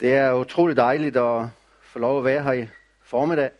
Det 0.00 0.14
er 0.14 0.32
utroligt 0.32 0.76
dejligt 0.76 1.16
at 1.16 1.48
få 1.80 1.98
lov 1.98 2.18
at 2.18 2.24
være 2.24 2.42
her 2.42 2.52
i 2.52 2.68
formiddag. 3.02 3.50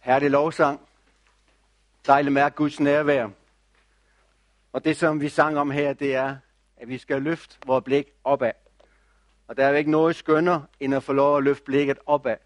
Herlig 0.00 0.30
lovsang. 0.30 0.80
Dejligt 2.06 2.32
mærke 2.32 2.56
Guds 2.56 2.80
nærvær. 2.80 3.28
Og 4.72 4.84
det, 4.84 4.96
som 4.96 5.20
vi 5.20 5.28
sang 5.28 5.58
om 5.58 5.70
her, 5.70 5.92
det 5.92 6.14
er, 6.14 6.36
at 6.76 6.88
vi 6.88 6.98
skal 6.98 7.22
løfte 7.22 7.56
vores 7.66 7.84
blik 7.84 8.06
opad. 8.24 8.52
Og 9.48 9.56
der 9.56 9.64
er 9.64 9.68
jo 9.68 9.74
ikke 9.74 9.90
noget 9.90 10.16
skønner, 10.16 10.60
end 10.80 10.94
at 10.94 11.02
få 11.02 11.12
lov 11.12 11.36
at 11.36 11.44
løfte 11.44 11.64
blikket 11.64 11.98
opad. 12.06 12.36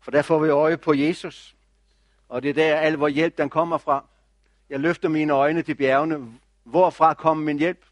For 0.00 0.10
der 0.10 0.22
får 0.22 0.38
vi 0.38 0.48
øje 0.48 0.76
på 0.76 0.94
Jesus. 0.94 1.56
Og 2.28 2.42
det 2.42 2.48
er 2.50 2.54
der, 2.54 2.76
al 2.76 2.92
vores 2.92 3.14
hjælp 3.14 3.38
den 3.38 3.50
kommer 3.50 3.78
fra. 3.78 4.04
Jeg 4.70 4.80
løfter 4.80 5.08
mine 5.08 5.32
øjne 5.32 5.62
til 5.62 5.74
bjergene. 5.74 6.40
Hvorfra 6.64 7.14
kommer 7.14 7.44
min 7.44 7.58
hjælp? 7.58 7.86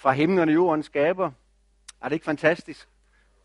Fra 0.00 0.12
himlen 0.12 0.48
og 0.48 0.54
jorden 0.54 0.82
skaber. 0.82 1.30
Er 2.00 2.08
det 2.08 2.12
ikke 2.12 2.24
fantastisk? 2.24 2.88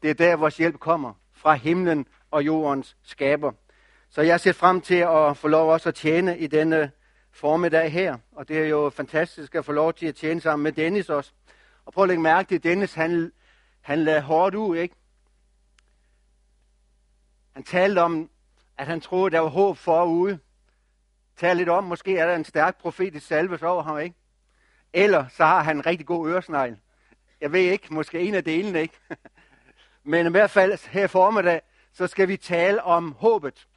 Det 0.01 0.09
er 0.09 0.13
der, 0.13 0.35
vores 0.35 0.57
hjælp 0.57 0.79
kommer. 0.79 1.13
Fra 1.33 1.53
himlen 1.53 2.07
og 2.31 2.45
jordens 2.45 2.97
skaber. 3.03 3.51
Så 4.09 4.21
jeg 4.21 4.39
ser 4.39 4.51
frem 4.51 4.81
til 4.81 4.95
at 4.95 5.37
få 5.37 5.47
lov 5.47 5.71
også 5.71 5.89
at 5.89 5.95
tjene 5.95 6.37
i 6.37 6.47
denne 6.47 6.91
formiddag 7.31 7.91
her. 7.91 8.17
Og 8.31 8.47
det 8.47 8.59
er 8.59 8.65
jo 8.65 8.89
fantastisk 8.89 9.55
at 9.55 9.65
få 9.65 9.71
lov 9.71 9.93
til 9.93 10.05
at 10.05 10.15
tjene 10.15 10.41
sammen 10.41 10.63
med 10.63 10.71
Dennis 10.71 11.09
også. 11.09 11.31
Og 11.85 11.93
prøv 11.93 12.03
at 12.03 12.07
lægge 12.07 12.23
mærke 12.23 12.47
til, 12.47 12.55
at 12.55 12.63
Dennis 12.63 12.93
han, 12.93 13.31
han 13.81 13.99
lagde 13.99 14.21
hårdt 14.21 14.55
ud, 14.55 14.77
ikke? 14.77 14.95
Han 17.53 17.63
talte 17.63 17.99
om, 17.99 18.29
at 18.77 18.87
han 18.87 19.01
troede, 19.01 19.31
der 19.31 19.39
var 19.39 19.49
håb 19.49 19.77
forude. 19.77 20.39
Tal 21.37 21.57
lidt 21.57 21.69
om, 21.69 21.83
måske 21.83 22.17
er 22.17 22.25
der 22.25 22.35
en 22.35 22.45
stærk 22.45 22.77
profetisk 22.81 23.27
salve 23.27 23.67
over 23.67 23.83
ham, 23.83 23.99
ikke? 23.99 24.15
Eller 24.97 25.25
så 25.29 25.45
har 25.45 25.63
han 25.63 25.77
en 25.77 25.85
rigtig 25.85 26.07
god 26.07 26.29
øresnegl. 26.29 26.77
Jeg 27.41 27.51
ved 27.51 27.59
ikke, 27.59 27.93
måske 27.93 28.19
en 28.19 28.35
af 28.35 28.43
delene, 28.43 28.81
ikke? 28.81 28.99
Men 30.03 30.27
i 30.27 30.29
hvert 30.29 30.51
fald 30.51 30.89
her 30.89 31.07
formiddag, 31.07 31.61
så 31.93 32.07
skal 32.07 32.27
vi 32.27 32.37
tale 32.37 32.83
om 32.83 33.15
håbet. 33.19 33.67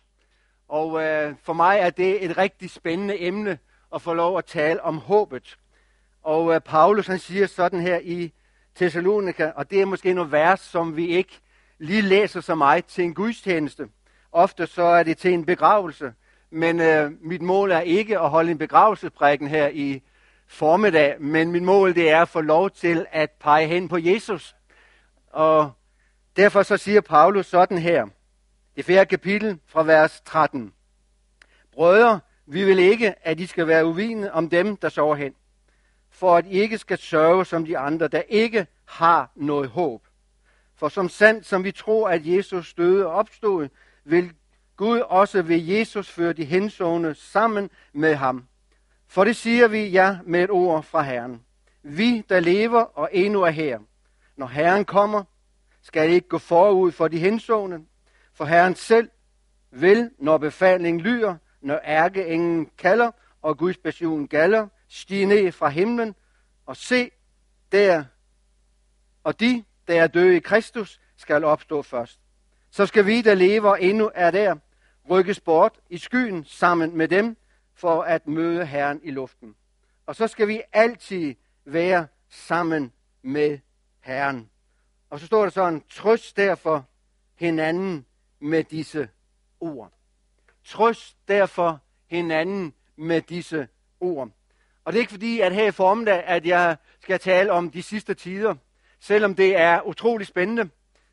Og 0.69 1.03
øh, 1.03 1.35
for 1.43 1.53
mig 1.53 1.79
er 1.79 1.91
det 1.91 2.25
et 2.25 2.39
rigtig 2.39 2.71
spændende 2.71 3.23
emne 3.23 3.59
at 3.95 4.03
få 4.03 4.15
lov 4.15 4.39
at 4.39 4.45
tale 4.45 4.83
om 4.83 4.99
håbet. 4.99 5.59
Og 6.23 6.55
øh, 6.55 6.61
Paulus 6.61 7.07
han 7.07 7.19
siger 7.19 7.47
sådan 7.47 7.81
her 7.81 7.99
i 8.03 8.33
Thessalonika, 8.77 9.51
og 9.55 9.71
det 9.71 9.81
er 9.81 9.87
måske 9.87 10.15
noget 10.15 10.33
vers, 10.33 10.61
som 10.61 10.97
vi 10.97 11.07
ikke 11.07 11.41
lige 11.79 12.03
læser 12.03 12.41
så 12.41 12.55
meget 12.55 12.85
til 12.85 13.05
en 13.05 13.15
gudstjeneste. 13.15 13.89
Ofte 14.33 14.67
så 14.67 14.83
er 14.83 15.03
det 15.03 15.19
til 15.19 15.33
en 15.33 15.45
begravelse. 15.45 16.15
Men 16.51 16.81
øh, 16.81 17.11
mit 17.21 17.43
mål 17.43 17.71
er 17.71 17.81
ikke 17.81 18.19
at 18.19 18.31
holde 18.31 18.51
en 18.51 18.59
begravelsesprækken 18.59 19.49
her 19.49 19.69
i 19.69 20.03
formiddag, 20.49 21.21
men 21.21 21.53
mit 21.53 21.63
mål 21.63 21.95
det 21.95 22.11
er 22.11 22.23
at 22.23 22.29
få 22.29 22.41
lov 22.41 22.71
til 22.71 23.07
at 23.13 23.31
pege 23.31 23.67
hen 23.67 23.89
på 23.89 23.99
Jesus. 23.99 24.57
Og 25.27 25.73
derfor 26.37 26.63
så 26.63 26.77
siger 26.77 27.01
Paulus 27.01 27.47
sådan 27.47 27.79
her, 27.79 28.07
det 28.77 28.85
fjerde 28.85 29.09
kapitel 29.09 29.59
fra 29.67 29.83
vers 29.83 30.21
13. 30.21 30.73
Brødre, 31.73 32.21
vi 32.47 32.65
vil 32.65 32.79
ikke, 32.79 33.27
at 33.27 33.41
I 33.41 33.47
skal 33.47 33.67
være 33.67 33.87
uvidende 33.87 34.33
om 34.33 34.51
dem, 34.51 34.77
der 34.77 34.89
sover 34.89 35.17
hen, 35.17 35.35
for 36.11 36.37
at 36.37 36.47
I 36.47 36.51
ikke 36.51 36.79
skal 36.79 36.99
sørge 36.99 37.45
som 37.45 37.65
de 37.65 37.79
andre, 37.79 38.09
der 38.09 38.23
ikke 38.29 38.67
har 38.85 39.31
noget 39.35 39.69
håb. 39.69 40.03
For 40.77 40.89
som 40.89 41.09
sandt 41.09 41.47
som 41.47 41.65
vi 41.65 41.73
tror, 41.73 42.09
at 42.09 42.27
Jesus 42.27 42.75
døde 42.75 43.07
og 43.07 43.13
opstod, 43.13 43.69
vil 44.05 44.33
Gud 44.77 44.99
også 44.99 45.43
ved 45.43 45.57
Jesus 45.57 46.11
føre 46.11 46.33
de 46.33 46.45
hensovne 46.45 47.15
sammen 47.15 47.71
med 47.93 48.15
ham. 48.15 48.45
For 49.09 49.25
det 49.25 49.37
siger 49.37 49.69
vi 49.69 49.89
ja 49.89 50.19
med 50.25 50.45
et 50.45 50.51
ord 50.51 50.83
fra 50.83 51.03
Herren. 51.03 51.43
Vi, 51.83 52.25
der 52.29 52.41
lever 52.41 52.81
og 52.81 53.09
endnu 53.13 53.43
er 53.43 53.51
her. 53.51 53.79
Når 54.37 54.47
Herren 54.47 54.85
kommer, 54.85 55.25
skal 55.83 56.11
I 56.11 56.15
ikke 56.15 56.29
gå 56.29 56.39
forud 56.39 56.93
for 56.93 57.09
de 57.09 57.19
hensående, 57.19 57.85
for 58.35 58.45
Herren 58.45 58.75
selv 58.75 59.11
vil, 59.71 60.11
når 60.19 60.39
befalingen 60.39 61.01
lyder, 61.01 61.37
når 61.61 61.81
ærkeenglen 61.85 62.71
kalder, 62.79 63.11
og 63.43 63.59
Guds 63.59 63.79
passion 63.79 64.29
galler, 64.29 64.69
stige 64.89 65.27
ned 65.27 65.53
fra 65.53 65.69
himlen, 65.69 66.15
og 66.67 66.77
se, 66.77 67.11
der 67.73 68.05
og 69.25 69.41
de, 69.41 69.65
der 69.89 70.03
er 70.03 70.07
døde 70.07 70.37
i 70.37 70.41
Kristus, 70.41 71.01
skal 71.17 71.45
opstå 71.45 71.83
først. 71.83 72.21
Så 72.71 72.87
skal 72.87 73.07
vi, 73.07 73.23
der 73.23 73.35
lever 73.35 73.71
og 73.71 73.83
endnu 73.83 74.11
er 74.15 74.31
der, 74.31 74.57
rykkes 75.11 75.41
bort 75.41 75.79
i 75.91 75.99
skyen 75.99 76.45
sammen 76.45 76.97
med 76.97 77.09
dem, 77.09 77.37
for 77.79 78.03
at 78.03 78.27
møde 78.27 78.67
Herren 78.67 79.01
i 79.03 79.11
luften. 79.11 79.55
Og 80.07 80.17
så 80.17 80.27
skal 80.27 80.49
vi 80.49 80.63
altid 80.73 81.35
være 81.65 82.07
sammen 82.29 82.93
med 83.23 83.59
Herren. 84.01 84.51
Og 85.11 85.21
så 85.21 85.27
står 85.27 85.43
der 85.43 85.51
sådan, 85.51 85.83
trøst 85.91 86.37
derfor 86.37 86.85
hinanden 87.35 88.07
med 88.41 88.65
disse 88.65 89.09
ord. 89.61 89.93
Trøst 90.65 91.17
derfor 91.29 91.81
hinanden 92.07 92.75
med 92.97 93.23
disse 93.23 93.69
ord. 94.01 94.31
Og 94.85 94.93
det 94.93 94.99
er 94.99 95.01
ikke 95.01 95.13
fordi, 95.13 95.41
at 95.41 95.55
her 95.55 95.69
i 95.69 95.71
formiddag, 95.71 96.25
at 96.25 96.47
jeg 96.47 96.77
skal 97.01 97.21
tale 97.21 97.53
om 97.53 97.71
de 97.71 97.83
sidste 97.83 98.15
tider, 98.15 98.55
selvom 99.01 99.35
det 99.35 99.57
er 99.57 99.83
utrolig 99.83 100.27
spændende. 100.27 100.71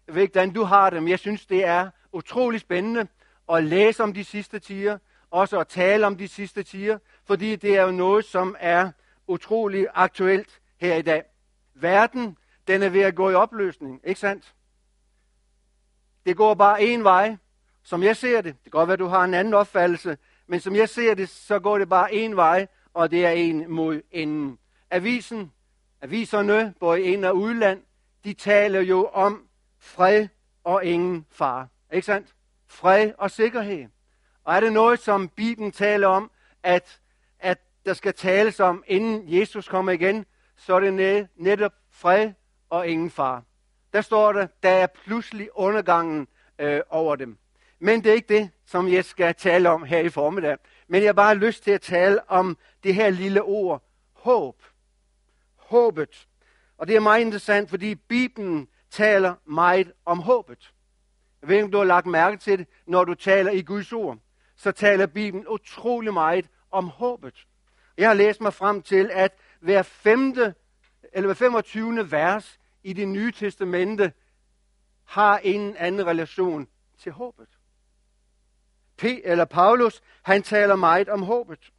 Jeg 0.08 0.16
ved 0.16 0.22
ikke, 0.22 0.32
hvordan 0.32 0.54
du 0.54 0.64
har 0.64 0.90
det, 0.90 1.04
men 1.04 1.10
jeg 1.10 1.20
synes, 1.20 1.46
det 1.46 1.66
er 1.66 1.90
utrolig 2.12 2.60
spændende 2.60 3.08
at 3.52 3.64
læse 3.64 4.04
om 4.04 4.14
de 4.14 4.24
sidste 4.24 4.60
tider, 4.60 4.98
også 5.32 5.60
at 5.60 5.68
tale 5.68 6.08
om 6.08 6.18
de 6.18 6.28
sidste 6.28 6.64
tider, 6.64 6.98
fordi 7.26 7.56
det 7.56 7.78
er 7.78 7.82
jo 7.82 7.92
noget, 7.92 8.26
som 8.26 8.56
er 8.60 8.92
utrolig 9.28 9.88
aktuelt 9.94 10.62
her 10.78 10.96
i 10.96 11.02
dag. 11.02 11.24
Verden, 11.74 12.38
den 12.68 12.84
er 12.84 12.90
ved 12.90 13.02
at 13.02 13.16
gå 13.16 13.30
i 13.30 13.34
opløsning, 13.34 14.02
ikke 14.04 14.20
sandt? 14.20 14.56
Det 16.26 16.38
går 16.38 16.54
bare 16.54 16.84
en 16.84 17.04
vej, 17.04 17.38
som 17.84 18.04
jeg 18.04 18.18
ser 18.18 18.42
det. 18.42 18.54
Det 18.54 18.64
kan 18.64 18.72
godt 18.72 18.88
være, 18.88 18.94
at 18.94 19.00
du 19.00 19.08
har 19.08 19.24
en 19.24 19.34
anden 19.34 19.54
opfattelse, 19.54 20.18
men 20.48 20.60
som 20.60 20.76
jeg 20.76 20.90
ser 20.90 21.14
det, 21.14 21.30
så 21.30 21.60
går 21.60 21.78
det 21.78 21.90
bare 21.90 22.14
en 22.14 22.36
vej, 22.36 22.68
og 22.94 23.12
det 23.12 23.26
er 23.26 23.32
en 23.32 23.72
mod 23.72 24.02
enden. 24.12 24.60
Avisen, 24.92 25.52
aviserne, 26.02 26.74
både 26.80 27.02
ind 27.02 27.26
og 27.26 27.38
udland, 27.38 27.84
de 28.24 28.34
taler 28.34 28.82
jo 28.82 29.06
om 29.14 29.48
fred 29.80 30.28
og 30.64 30.86
ingen 30.86 31.26
far. 31.30 31.68
Ikke 31.92 32.06
sandt? 32.06 32.36
Fred 32.68 33.12
og 33.18 33.32
sikkerhed. 33.32 33.88
Og 34.46 34.56
er 34.56 34.60
det 34.60 34.74
noget, 34.74 35.00
som 35.00 35.30
Bibelen 35.30 35.72
taler 35.72 36.08
om, 36.08 36.32
at, 36.64 37.00
at 37.40 37.58
der 37.86 37.94
skal 37.94 38.14
tales 38.14 38.60
om, 38.60 38.84
inden 38.88 39.24
Jesus 39.28 39.68
kommer 39.68 39.92
igen, 39.92 40.26
så 40.58 40.76
er 40.76 40.80
det 40.80 41.28
netop 41.36 41.74
fred 41.92 42.32
og 42.70 42.88
ingen 42.88 43.10
far. 43.10 43.44
Der 43.94 44.02
står 44.02 44.32
der, 44.32 44.48
der 44.64 44.70
er 44.70 44.88
pludselig 44.88 45.50
undergangen 45.54 46.28
øh, 46.60 46.82
over 46.90 47.16
dem. 47.16 47.38
Men 47.80 48.04
det 48.04 48.10
er 48.10 48.14
ikke 48.14 48.34
det, 48.34 48.50
som 48.66 48.88
jeg 48.88 49.06
skal 49.06 49.36
tale 49.36 49.70
om 49.70 49.84
her 49.84 50.00
i 50.00 50.10
formiddag. 50.10 50.58
Men 50.88 51.02
jeg 51.02 51.08
har 51.08 51.14
bare 51.14 51.36
lyst 51.36 51.64
til 51.64 51.72
at 51.72 51.82
tale 51.82 52.30
om 52.30 52.58
det 52.84 52.96
her 52.96 53.10
lille 53.10 53.44
ord, 53.44 53.84
håb. 54.14 54.64
Håbet. 55.56 56.28
Og 56.78 56.88
det 56.88 56.96
er 56.96 57.00
meget 57.00 57.22
interessant, 57.22 57.70
fordi 57.70 57.96
Bibelen 57.96 58.68
taler 58.90 59.36
meget 59.46 59.92
om 60.06 60.20
håbet. 60.20 60.74
Jeg 61.42 61.50
ved 61.50 61.56
ikke, 61.56 61.66
om 61.66 61.72
du 61.72 61.78
har 61.78 61.86
lagt 61.86 62.06
mærke 62.06 62.38
til 62.38 62.60
det, 62.60 62.68
når 62.88 63.04
du 63.04 63.14
taler 63.14 63.52
i 63.52 63.62
Guds 63.62 63.94
ord 63.94 64.18
så 64.56 64.72
taler 64.72 65.06
Bibelen 65.06 65.48
utrolig 65.48 66.14
meget 66.14 66.50
om 66.72 66.88
håbet. 66.88 67.48
Jeg 67.98 68.10
har 68.10 68.14
læst 68.14 68.42
mig 68.42 68.54
frem 68.54 68.82
til, 68.82 69.10
at 69.14 69.32
hver 69.60 69.82
femte 69.82 70.56
eller 71.14 71.28
hver 71.28 71.34
25. 71.34 72.12
vers 72.12 72.60
i 72.84 72.94
det 72.94 73.08
nye 73.08 73.32
testamente 73.32 74.14
har 75.04 75.38
en 75.38 75.78
anden 75.78 76.06
relation 76.06 76.68
til 77.00 77.12
håbet. 77.12 77.48
P. 78.98 79.04
eller 79.04 79.46
Paulus, 79.46 80.02
han 80.24 80.44
taler 80.44 80.76
meget 80.76 81.10
om 81.10 81.24
håbet. 81.24 81.72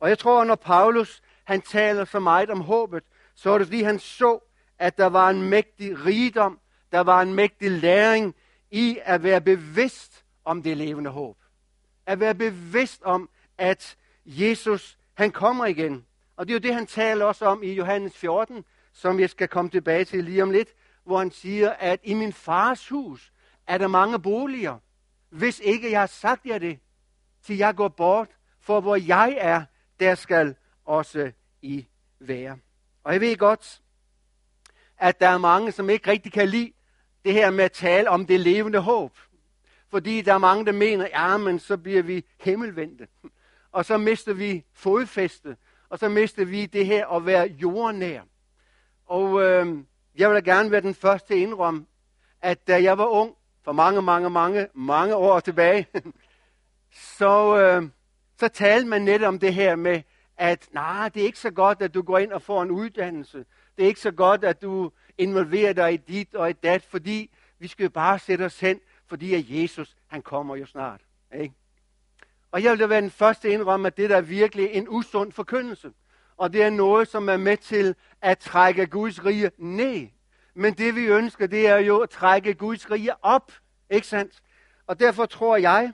Og 0.00 0.08
jeg 0.08 0.18
tror, 0.18 0.44
når 0.44 0.54
Paulus 0.54 1.22
han 1.44 1.62
taler 1.62 2.04
så 2.04 2.20
meget 2.20 2.50
om 2.50 2.60
håbet, 2.60 3.04
så 3.34 3.50
er 3.50 3.58
det 3.58 3.66
fordi 3.66 3.82
han 3.82 3.98
så, 3.98 4.38
at 4.78 4.98
der 4.98 5.06
var 5.06 5.30
en 5.30 5.42
mægtig 5.42 6.04
rigdom, 6.06 6.60
der 6.92 7.00
var 7.00 7.22
en 7.22 7.34
mægtig 7.34 7.70
læring 7.70 8.34
i 8.70 8.98
at 9.02 9.22
være 9.22 9.40
bevidst 9.40 10.24
om 10.44 10.62
det 10.62 10.76
levende 10.76 11.10
håb 11.10 11.41
at 12.06 12.20
være 12.20 12.34
bevidst 12.34 13.02
om, 13.02 13.30
at 13.58 13.96
Jesus, 14.26 14.98
han 15.14 15.30
kommer 15.30 15.66
igen. 15.66 16.06
Og 16.36 16.48
det 16.48 16.52
er 16.52 16.54
jo 16.54 16.60
det, 16.60 16.74
han 16.74 16.86
taler 16.86 17.24
også 17.24 17.44
om 17.44 17.62
i 17.62 17.72
Johannes 17.72 18.16
14, 18.16 18.64
som 18.92 19.20
jeg 19.20 19.30
skal 19.30 19.48
komme 19.48 19.70
tilbage 19.70 20.04
til 20.04 20.24
lige 20.24 20.42
om 20.42 20.50
lidt, 20.50 20.68
hvor 21.04 21.18
han 21.18 21.30
siger, 21.30 21.70
at 21.70 22.00
i 22.02 22.14
min 22.14 22.32
fars 22.32 22.88
hus 22.88 23.32
er 23.66 23.78
der 23.78 23.88
mange 23.88 24.18
boliger. 24.18 24.78
Hvis 25.30 25.60
ikke 25.60 25.90
jeg 25.90 26.00
har 26.00 26.06
sagt 26.06 26.46
jer 26.46 26.58
det, 26.58 26.78
til 27.42 27.56
jeg 27.56 27.74
går 27.74 27.88
bort, 27.88 28.28
for 28.60 28.80
hvor 28.80 28.96
jeg 28.96 29.36
er, 29.40 29.64
der 30.00 30.14
skal 30.14 30.56
også 30.84 31.32
I 31.62 31.86
være. 32.18 32.58
Og 33.04 33.12
jeg 33.12 33.20
ved 33.20 33.36
godt, 33.36 33.82
at 34.98 35.20
der 35.20 35.28
er 35.28 35.38
mange, 35.38 35.72
som 35.72 35.90
ikke 35.90 36.10
rigtig 36.10 36.32
kan 36.32 36.48
lide 36.48 36.72
det 37.24 37.32
her 37.32 37.50
med 37.50 37.64
at 37.64 37.72
tale 37.72 38.10
om 38.10 38.26
det 38.26 38.40
levende 38.40 38.78
håb. 38.78 39.18
Fordi 39.92 40.20
der 40.20 40.34
er 40.34 40.38
mange, 40.38 40.66
der 40.66 40.72
mener, 40.72 41.06
ja, 41.12 41.36
men 41.36 41.58
så 41.58 41.76
bliver 41.76 42.02
vi 42.02 42.24
himmelvendte. 42.40 43.08
Og 43.72 43.84
så 43.84 43.98
mister 43.98 44.32
vi 44.32 44.64
fodfæste. 44.74 45.56
Og 45.88 45.98
så 45.98 46.08
mister 46.08 46.44
vi 46.44 46.66
det 46.66 46.86
her 46.86 47.06
at 47.06 47.26
være 47.26 47.46
jordnær. 47.48 48.20
Og 49.06 49.42
øh, 49.42 49.78
jeg 50.16 50.30
vil 50.30 50.34
da 50.34 50.40
gerne 50.40 50.70
være 50.70 50.80
den 50.80 50.94
første 50.94 51.28
til 51.28 51.34
at 51.34 51.40
indrømme, 51.40 51.86
at 52.42 52.68
da 52.68 52.82
jeg 52.82 52.98
var 52.98 53.06
ung, 53.06 53.34
for 53.64 53.72
mange, 53.72 54.02
mange, 54.02 54.30
mange, 54.30 54.68
mange 54.74 55.14
år 55.14 55.40
tilbage, 55.40 55.86
så, 57.18 57.58
øh, 57.58 57.88
så 58.38 58.48
talte 58.48 58.88
man 58.88 59.02
net 59.02 59.22
om 59.22 59.38
det 59.38 59.54
her 59.54 59.76
med, 59.76 60.02
at 60.36 60.68
nej, 60.72 61.08
det 61.08 61.22
er 61.22 61.26
ikke 61.26 61.38
så 61.38 61.50
godt, 61.50 61.82
at 61.82 61.94
du 61.94 62.02
går 62.02 62.18
ind 62.18 62.32
og 62.32 62.42
får 62.42 62.62
en 62.62 62.70
uddannelse. 62.70 63.44
Det 63.76 63.82
er 63.82 63.86
ikke 63.86 64.00
så 64.00 64.12
godt, 64.12 64.44
at 64.44 64.62
du 64.62 64.90
involverer 65.18 65.72
dig 65.72 65.92
i 65.92 65.96
dit 65.96 66.34
og 66.34 66.50
i 66.50 66.52
dat, 66.52 66.82
fordi 66.82 67.30
vi 67.58 67.66
skal 67.68 67.84
jo 67.84 67.90
bare 67.90 68.18
sætte 68.18 68.42
os 68.42 68.60
hen, 68.60 68.80
fordi 69.12 69.34
at 69.34 69.44
Jesus, 69.48 69.96
han 70.06 70.22
kommer 70.22 70.56
jo 70.56 70.66
snart. 70.66 71.00
Ikke? 71.40 71.54
Og 72.50 72.62
jeg 72.62 72.70
vil 72.70 72.80
da 72.80 72.86
være 72.86 73.00
den 73.00 73.10
første 73.10 73.50
indrømme, 73.50 73.86
at 73.86 73.96
det 73.96 74.10
der 74.10 74.16
er 74.16 74.20
virkelig 74.20 74.70
en 74.70 74.88
usund 74.88 75.32
forkyndelse. 75.32 75.92
Og 76.36 76.52
det 76.52 76.62
er 76.62 76.70
noget, 76.70 77.08
som 77.08 77.28
er 77.28 77.36
med 77.36 77.56
til 77.56 77.94
at 78.22 78.38
trække 78.38 78.86
Guds 78.86 79.24
rige 79.24 79.50
ned. 79.58 80.08
Men 80.54 80.74
det 80.74 80.94
vi 80.94 81.06
ønsker, 81.06 81.46
det 81.46 81.68
er 81.68 81.76
jo 81.76 81.98
at 81.98 82.10
trække 82.10 82.54
Guds 82.54 82.90
rige 82.90 83.24
op. 83.24 83.52
Ikke 83.90 84.06
sandt? 84.06 84.42
Og 84.86 85.00
derfor 85.00 85.26
tror 85.26 85.56
jeg, 85.56 85.92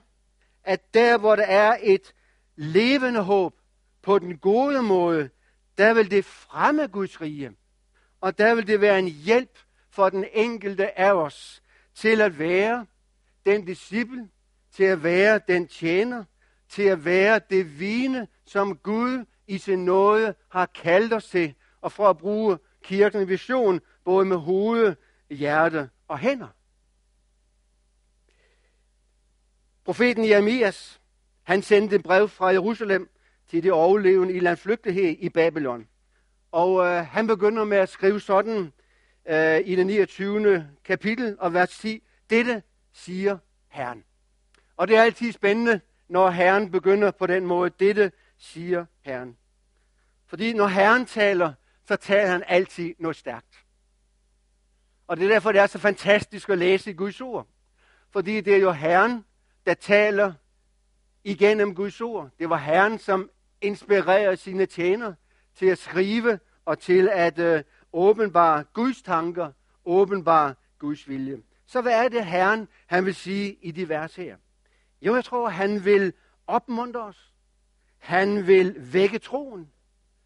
at 0.63 0.93
der 0.93 1.17
hvor 1.17 1.35
der 1.35 1.45
er 1.45 1.77
et 1.81 2.13
levende 2.55 3.21
håb 3.21 3.53
på 4.01 4.19
den 4.19 4.37
gode 4.37 4.81
måde, 4.81 5.29
der 5.77 5.93
vil 5.93 6.11
det 6.11 6.25
fremme 6.25 6.87
Guds 6.87 7.21
rige. 7.21 7.51
Og 8.21 8.37
der 8.37 8.55
vil 8.55 8.67
det 8.67 8.81
være 8.81 8.99
en 8.99 9.07
hjælp 9.07 9.57
for 9.89 10.09
den 10.09 10.25
enkelte 10.33 10.99
af 10.99 11.13
os 11.13 11.61
til 11.95 12.21
at 12.21 12.39
være 12.39 12.85
den 13.49 13.65
disciple, 13.65 14.29
til 14.71 14.83
at 14.83 15.03
være 15.03 15.41
den 15.47 15.67
tjener, 15.67 16.23
til 16.69 16.83
at 16.83 17.05
være 17.05 17.41
det 17.49 17.79
vine, 17.79 18.27
som 18.45 18.77
Gud 18.77 19.25
i 19.47 19.57
sin 19.57 19.85
nåde 19.85 20.33
har 20.49 20.65
kaldt 20.65 21.13
os 21.13 21.25
til, 21.25 21.53
og 21.81 21.91
for 21.91 22.09
at 22.09 22.17
bruge 22.17 22.57
kirkens 22.83 23.29
vision, 23.29 23.81
både 24.05 24.25
med 24.25 24.37
hoved, 24.37 24.95
hjerte 25.29 25.89
og 26.07 26.19
hænder. 26.19 26.47
Profeten 29.85 30.29
Jeremias, 30.29 31.01
han 31.43 31.61
sendte 31.61 31.95
et 31.95 32.03
brev 32.03 32.29
fra 32.29 32.47
Jerusalem 32.47 33.09
til 33.47 33.63
de 33.63 33.71
overlevende 33.71 34.33
i 34.33 34.39
landflygtighed 34.39 35.15
i 35.19 35.29
Babylon. 35.29 35.87
Og 36.51 36.85
øh, 36.85 37.05
han 37.05 37.27
begynder 37.27 37.63
med 37.63 37.77
at 37.77 37.89
skrive 37.89 38.19
sådan 38.19 38.73
øh, 39.29 39.61
i 39.65 39.75
det 39.75 39.85
29. 39.85 40.69
kapitel 40.85 41.35
og 41.39 41.53
vers 41.53 41.69
10. 41.69 42.03
Dette 42.29 42.63
siger 42.93 43.37
Herren. 43.67 44.03
Og 44.77 44.87
det 44.87 44.95
er 44.97 45.01
altid 45.01 45.31
spændende, 45.31 45.81
når 46.07 46.29
Herren 46.29 46.71
begynder 46.71 47.11
på 47.11 47.27
den 47.27 47.45
måde. 47.45 47.69
Dette 47.69 48.11
siger 48.37 48.85
Herren. 49.01 49.37
Fordi 50.25 50.53
når 50.53 50.67
Herren 50.67 51.05
taler, 51.05 51.53
så 51.85 51.95
taler 51.95 52.31
han 52.31 52.43
altid 52.47 52.95
noget 52.99 53.17
stærkt. 53.17 53.65
Og 55.07 55.17
det 55.17 55.23
er 55.23 55.29
derfor, 55.29 55.51
det 55.51 55.61
er 55.61 55.67
så 55.67 55.79
fantastisk 55.79 56.49
at 56.49 56.57
læse 56.57 56.91
i 56.91 56.93
Guds 56.93 57.21
ord. 57.21 57.47
Fordi 58.09 58.41
det 58.41 58.53
er 58.53 58.57
jo 58.57 58.71
Herren, 58.71 59.25
der 59.65 59.73
taler 59.73 60.33
igennem 61.23 61.75
Guds 61.75 62.01
ord. 62.01 62.29
Det 62.39 62.49
var 62.49 62.57
Herren, 62.57 62.99
som 62.99 63.29
inspirerede 63.61 64.37
sine 64.37 64.65
tjenere 64.65 65.15
til 65.55 65.65
at 65.65 65.77
skrive 65.77 66.39
og 66.65 66.79
til 66.79 67.09
at 67.09 67.39
øh, 67.39 67.63
åbenbare 67.93 68.63
Guds 68.63 69.01
tanker, 69.01 69.51
åbenbare 69.85 70.55
Guds 70.79 71.09
vilje. 71.09 71.41
Så 71.69 71.81
hvad 71.81 72.05
er 72.05 72.09
det 72.09 72.25
Herren, 72.25 72.67
han 72.87 73.05
vil 73.05 73.15
sige 73.15 73.53
i 73.61 73.71
de 73.71 73.89
vers 73.89 74.15
her? 74.15 74.37
Jo, 75.01 75.15
jeg 75.15 75.25
tror, 75.25 75.49
han 75.49 75.85
vil 75.85 76.13
opmuntre 76.47 77.01
os. 77.01 77.33
Han 77.97 78.47
vil 78.47 78.93
vække 78.93 79.19
troen. 79.19 79.71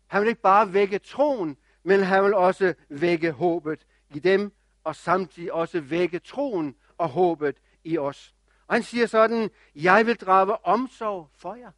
Han 0.08 0.22
vil 0.22 0.30
ikke 0.30 0.42
bare 0.42 0.74
vække 0.74 1.00
troen, 1.00 1.58
men 1.84 2.04
han 2.04 2.24
vil 2.24 2.34
også 2.34 2.74
vække 2.90 3.32
håbet 3.32 3.88
i 4.10 4.20
dem, 4.20 4.54
og 4.84 4.96
samtidig 4.96 5.54
også 5.54 5.82
vække 5.82 6.20
troen 6.20 6.76
og 6.98 7.10
håbet 7.10 7.58
i 7.84 7.98
os. 7.98 8.36
Og 8.68 8.76
han 8.76 8.84
siger 8.84 9.06
sådan, 9.06 9.50
jeg 9.76 10.06
vil 10.06 10.16
drage 10.16 10.66
omsorg 10.66 11.30
for 11.34 11.56
jer. 11.56 11.72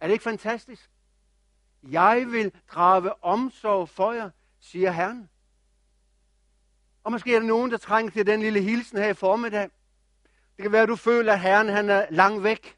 Er 0.00 0.06
det 0.06 0.12
ikke 0.12 0.24
fantastisk? 0.24 0.90
Jeg 1.82 2.26
vil 2.30 2.52
drage 2.74 3.24
omsorg 3.24 3.88
for 3.88 4.12
jer, 4.12 4.30
siger 4.60 4.90
Herren. 4.90 5.28
Og 7.08 7.12
måske 7.12 7.34
er 7.34 7.38
der 7.38 7.46
nogen, 7.46 7.70
der 7.70 7.76
trænger 7.76 8.10
til 8.10 8.26
den 8.26 8.40
lille 8.40 8.60
hilsen 8.60 8.98
her 8.98 9.08
i 9.08 9.14
formiddag. 9.14 9.62
Det 10.56 10.62
kan 10.62 10.72
være, 10.72 10.82
at 10.82 10.88
du 10.88 10.96
føler, 10.96 11.32
at 11.32 11.40
Herren 11.40 11.68
han 11.68 11.90
er 11.90 12.06
langt 12.10 12.42
væk. 12.42 12.76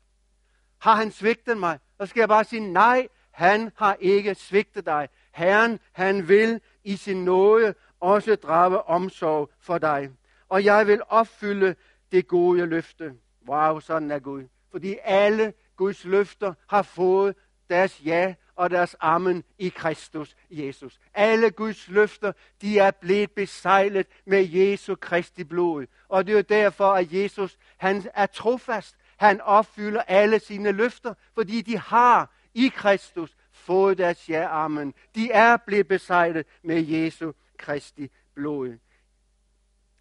Har 0.79 0.95
han 0.95 1.11
svigtet 1.11 1.59
mig? 1.59 1.79
Så 2.01 2.07
skal 2.07 2.21
jeg 2.21 2.29
bare 2.29 2.45
sige, 2.45 2.73
nej, 2.73 3.09
han 3.31 3.71
har 3.77 3.97
ikke 4.01 4.35
svigtet 4.35 4.87
dig. 4.87 5.09
Herren, 5.33 5.81
han 5.93 6.29
vil 6.29 6.61
i 6.85 6.97
sin 6.97 7.25
nåde 7.25 7.75
også 8.01 8.35
drage 8.35 8.83
omsorg 8.83 9.51
for 9.61 9.79
dig. 9.79 10.11
Og 10.49 10.65
jeg 10.65 10.87
vil 10.87 11.01
opfylde 11.09 11.75
det 12.13 12.29
gode 12.29 12.67
løfte. 12.67 13.15
Wow, 13.49 13.81
sådan 13.81 14.11
er 14.11 14.19
Gud. 14.19 14.45
Fordi 14.71 14.97
alle 15.05 15.53
Guds 15.77 16.05
løfter 16.05 16.55
har 16.69 16.83
fået 16.83 17.37
deres 17.71 18.01
ja 18.05 18.35
og 18.61 18.71
deres 18.71 18.97
amen 19.01 19.45
i 19.59 19.69
Kristus 19.69 20.37
Jesus. 20.51 21.01
Alle 21.15 21.51
Guds 21.51 21.89
løfter, 21.89 22.33
de 22.63 22.79
er 22.79 22.91
blevet 22.91 23.31
besejlet 23.31 24.07
med 24.27 24.49
Jesu 24.49 24.95
Kristi 24.95 25.45
blod. 25.45 25.87
Og 26.09 26.27
det 26.27 26.33
er 26.33 26.37
jo 26.37 26.43
derfor, 26.43 26.93
at 26.93 27.13
Jesus, 27.13 27.59
han 27.77 28.03
er 28.15 28.27
trofast. 28.27 28.97
Han 29.17 29.41
opfylder 29.41 30.03
alle 30.03 30.39
sine 30.39 30.73
løfter, 30.73 31.15
fordi 31.35 31.63
de 31.63 31.79
har 31.79 32.35
i 32.55 32.69
Kristus 32.75 33.37
fået 33.53 33.99
deres 33.99 34.29
ja, 34.29 34.65
amen. 34.65 34.95
De 35.15 35.31
er 35.31 35.57
blevet 35.57 35.89
besejlet 35.89 36.47
med 36.63 36.87
Jesu 36.87 37.33
Kristi 37.59 38.11
blod. 38.35 38.79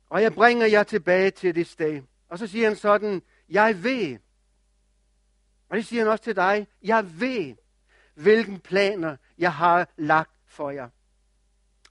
Og 0.10 0.22
jeg 0.22 0.34
bringer 0.34 0.66
jer 0.66 0.84
tilbage 0.84 1.32
til 1.32 1.56
det 1.56 1.68
sted. 1.68 2.02
Og 2.30 2.40
så 2.40 2.48
siger 2.48 2.68
han 2.68 2.76
sådan, 2.76 3.22
jeg 3.50 3.84
ved, 3.84 4.18
og 5.70 5.78
det 5.78 5.86
siger 5.86 6.04
han 6.04 6.12
også 6.12 6.24
til 6.24 6.36
dig, 6.36 6.68
jeg 6.84 7.20
ved, 7.20 7.56
hvilken 8.20 8.60
planer 8.60 9.16
jeg 9.38 9.54
har 9.54 9.88
lagt 9.98 10.32
for 10.48 10.70
jer, 10.70 10.90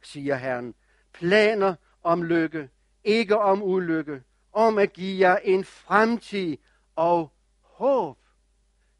siger 0.02 0.36
Herren. 0.36 0.74
Planer 1.12 1.74
om 2.02 2.22
lykke, 2.22 2.70
ikke 3.04 3.38
om 3.38 3.62
ulykke, 3.62 4.22
om 4.52 4.78
at 4.78 4.92
give 4.92 5.28
jer 5.28 5.36
en 5.36 5.64
fremtid 5.64 6.56
og 6.96 7.32
håb. 7.62 8.18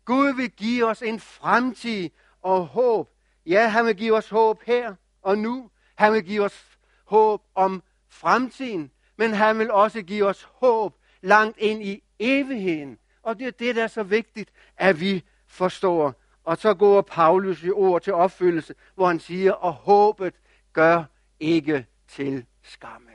Gud 0.05 0.37
vil 0.37 0.51
give 0.51 0.87
os 0.87 1.03
en 1.03 1.21
fremtid 1.21 2.11
og 2.43 2.67
håb. 2.67 3.11
Ja, 3.47 3.69
han 3.69 3.87
vil 3.87 3.97
give 3.97 4.17
os 4.17 4.29
håb 4.29 4.63
her 4.67 4.95
og 5.23 5.39
nu. 5.39 5.71
Han 5.95 6.13
vil 6.13 6.25
give 6.25 6.45
os 6.45 6.79
håb 7.05 7.43
om 7.55 7.83
fremtiden, 8.09 8.91
men 9.17 9.33
han 9.33 9.59
vil 9.59 9.71
også 9.71 10.03
give 10.03 10.27
os 10.27 10.43
håb 10.43 10.95
langt 11.21 11.59
ind 11.59 11.83
i 11.83 12.03
evigheden. 12.19 12.99
Og 13.23 13.39
det 13.39 13.47
er 13.47 13.51
det, 13.51 13.77
der 13.77 13.83
er 13.83 13.89
så 13.89 14.03
vigtigt, 14.03 14.51
at 14.77 15.01
vi 15.01 15.25
forstår. 15.47 16.15
Og 16.49 16.59
så 16.59 16.75
går 16.75 17.01
Paulus 17.01 17.63
i 17.63 17.71
ord 17.71 18.03
til 18.03 18.13
opfyldelse, 18.13 18.75
hvor 18.95 19.07
han 19.07 19.21
siger, 19.21 19.53
og 19.53 19.73
håbet 19.73 20.35
gør 20.73 21.05
ikke 21.41 21.87
til 22.09 22.47
skamme. 22.63 23.11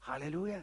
Halleluja. 0.00 0.62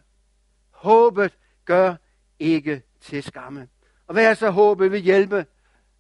Håbet 0.70 1.38
gør 1.66 1.96
ikke 2.40 2.82
til 3.02 3.24
skamme. 3.24 3.68
Og 4.08 4.14
hvad 4.14 4.26
er 4.26 4.34
så 4.34 4.50
håbet 4.50 4.92
vil 4.92 5.02
hjælpe 5.02 5.46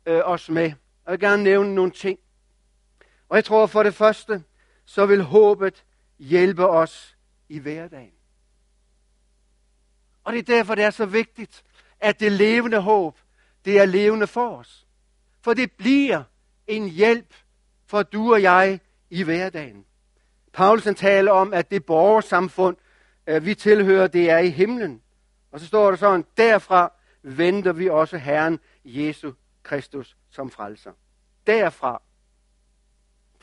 øh, 0.05 0.21
os 0.23 0.49
med? 0.49 0.63
Jeg 1.05 1.11
vil 1.11 1.19
gerne 1.19 1.43
nævne 1.43 1.75
nogle 1.75 1.91
ting. 1.91 2.19
Og 3.29 3.35
jeg 3.35 3.45
tror 3.45 3.65
for 3.65 3.83
det 3.83 3.93
første, 3.93 4.43
så 4.85 5.05
vil 5.05 5.23
håbet 5.23 5.85
hjælpe 6.19 6.67
os 6.67 7.17
i 7.49 7.59
hverdagen. 7.59 8.13
Og 10.23 10.33
det 10.33 10.39
er 10.39 10.55
derfor, 10.55 10.75
det 10.75 10.83
er 10.83 10.89
så 10.89 11.05
vigtigt, 11.05 11.63
at 11.99 12.19
det 12.19 12.31
levende 12.31 12.79
håb, 12.79 13.19
det 13.65 13.79
er 13.79 13.85
levende 13.85 14.27
for 14.27 14.57
os. 14.57 14.87
For 15.41 15.53
det 15.53 15.71
bliver 15.71 16.23
en 16.67 16.89
hjælp 16.89 17.33
for 17.91 18.03
du 18.03 18.33
og 18.33 18.41
jeg 18.41 18.79
i 19.09 19.23
hverdagen. 19.23 19.85
Paulsen 20.53 20.95
taler 20.95 21.31
om, 21.31 21.53
at 21.53 21.71
det 21.71 21.85
borgersamfund, 21.85 22.77
øh, 23.27 23.45
vi 23.45 23.55
tilhører, 23.55 24.07
det 24.07 24.29
er 24.29 24.37
i 24.37 24.49
himlen. 24.49 25.01
Og 25.51 25.59
så 25.59 25.67
står 25.67 25.89
der 25.89 25.97
sådan, 25.97 26.25
derfra 26.37 26.93
venter 27.21 27.73
vi 27.73 27.89
også 27.89 28.17
Herren 28.17 28.59
Jesus 28.85 29.33
Kristus 29.63 30.17
som 30.29 30.49
frelser. 30.49 30.91
Derfra 31.47 32.01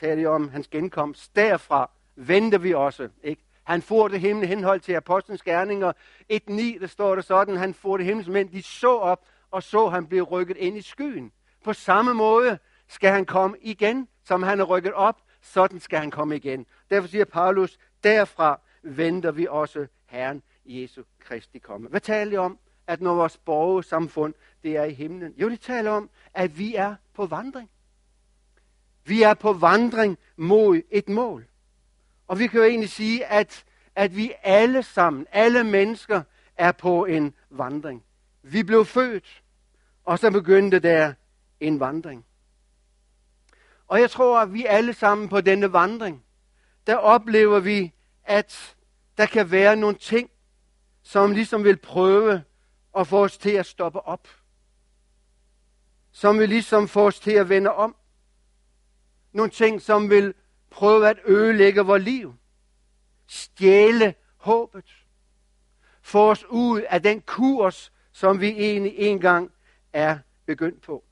taler 0.01 0.23
de 0.23 0.27
om 0.27 0.49
hans 0.49 0.69
genkomst. 0.69 1.37
Derfra 1.37 1.91
venter 2.17 2.59
vi 2.59 2.75
også. 2.75 3.09
Ikke? 3.23 3.43
Han 3.65 3.83
får 3.83 4.09
det 4.09 4.21
himmel 4.21 4.49
henhold 4.49 4.81
til 4.81 4.93
apostlenes 4.93 5.43
gerninger. 5.43 5.93
1.9, 6.33 6.81
der 6.81 6.87
står 6.87 7.15
der 7.15 7.23
sådan, 7.23 7.57
han 7.57 7.75
får 7.75 7.97
det 7.97 8.07
himmel, 8.07 8.31
men 8.31 8.53
de 8.53 8.63
så 8.63 8.99
op, 8.99 9.25
og 9.51 9.63
så 9.63 9.89
han 9.89 10.07
blev 10.07 10.23
rykket 10.23 10.57
ind 10.57 10.77
i 10.77 10.83
skyen. 10.83 11.33
På 11.65 11.73
samme 11.73 12.15
måde 12.15 12.59
skal 12.89 13.11
han 13.11 13.27
komme 13.27 13.57
igen, 13.61 14.09
som 14.25 14.43
han 14.43 14.61
er 14.61 14.65
rykket 14.65 14.93
op, 14.93 15.17
sådan 15.43 15.81
skal 15.81 15.99
han 15.99 16.11
komme 16.11 16.37
igen. 16.37 16.67
Derfor 16.91 17.09
siger 17.09 17.25
Paulus, 17.25 17.79
derfra 18.05 18.61
venter 18.83 19.31
vi 19.31 19.47
også 19.51 19.87
Herren 20.07 20.43
Jesu 20.65 21.03
Kristi 21.21 21.59
komme. 21.59 21.89
Hvad 21.89 22.01
taler 22.01 22.31
de 22.31 22.37
om? 22.37 22.59
At 22.87 23.01
når 23.01 23.15
vores 23.15 23.37
borgersamfund, 23.37 24.35
det 24.63 24.77
er 24.77 24.85
i 24.85 24.93
himlen. 24.93 25.35
Jo, 25.37 25.49
det 25.49 25.61
taler 25.61 25.91
om, 25.91 26.11
at 26.35 26.59
vi 26.59 26.75
er 26.75 26.95
på 27.15 27.27
vandring. 27.27 27.71
Vi 29.05 29.23
er 29.23 29.35
på 29.35 29.53
vandring 29.53 30.19
mod 30.37 30.81
et 30.91 31.09
mål. 31.09 31.47
Og 32.27 32.39
vi 32.39 32.47
kan 32.47 32.61
jo 32.61 32.67
egentlig 32.67 32.91
sige, 32.91 33.27
at, 33.27 33.65
at 33.95 34.17
vi 34.17 34.33
alle 34.43 34.83
sammen, 34.83 35.27
alle 35.33 35.65
mennesker, 35.65 36.23
er 36.57 36.73
på 36.73 37.05
en 37.05 37.35
vandring. 37.51 38.05
Vi 38.43 38.63
blev 38.63 38.85
født, 38.85 39.43
og 40.05 40.19
så 40.19 40.31
begyndte 40.31 40.79
der 40.79 41.15
en 41.61 41.81
vandring. 41.81 42.27
Og 43.89 44.01
jeg 44.01 44.11
tror, 44.11 44.41
at 44.41 44.53
vi 44.53 44.65
alle 44.65 44.95
sammen 44.95 45.29
på 45.29 45.41
denne 45.41 45.73
vandring, 45.73 46.25
der 46.87 46.97
oplever 46.97 47.61
vi, 47.61 47.93
at 48.25 48.77
der 49.19 49.27
kan 49.27 49.51
være 49.51 49.77
nogle 49.77 49.97
ting, 49.97 50.31
som 51.03 51.33
ligesom 51.33 51.65
vil 51.65 51.77
prøve 51.77 52.43
at 52.99 53.07
få 53.07 53.25
os 53.25 53.39
til 53.39 53.51
at 53.51 53.67
stoppe 53.67 54.01
op. 54.01 54.29
Som 56.11 56.39
vil 56.39 56.49
ligesom 56.49 56.89
få 56.89 57.07
os 57.07 57.21
til 57.21 57.33
at 57.33 57.49
vende 57.49 57.73
om. 57.73 57.97
Nogle 59.33 59.51
ting, 59.51 59.83
som 59.83 60.11
vil 60.11 60.35
prøve 60.71 61.09
at 61.09 61.19
ødelægge 61.27 61.81
vores 61.81 62.03
liv. 62.03 62.35
Stjæle 63.27 64.15
håbet. 64.37 65.07
Få 66.03 66.31
os 66.31 66.45
ud 66.45 66.81
af 66.81 67.03
den 67.03 67.21
kurs, 67.21 67.93
som 68.13 68.41
vi 68.41 68.49
egentlig 68.49 68.95
engang 68.97 69.53
er 69.93 70.19
begyndt 70.47 70.83
på. 70.83 71.08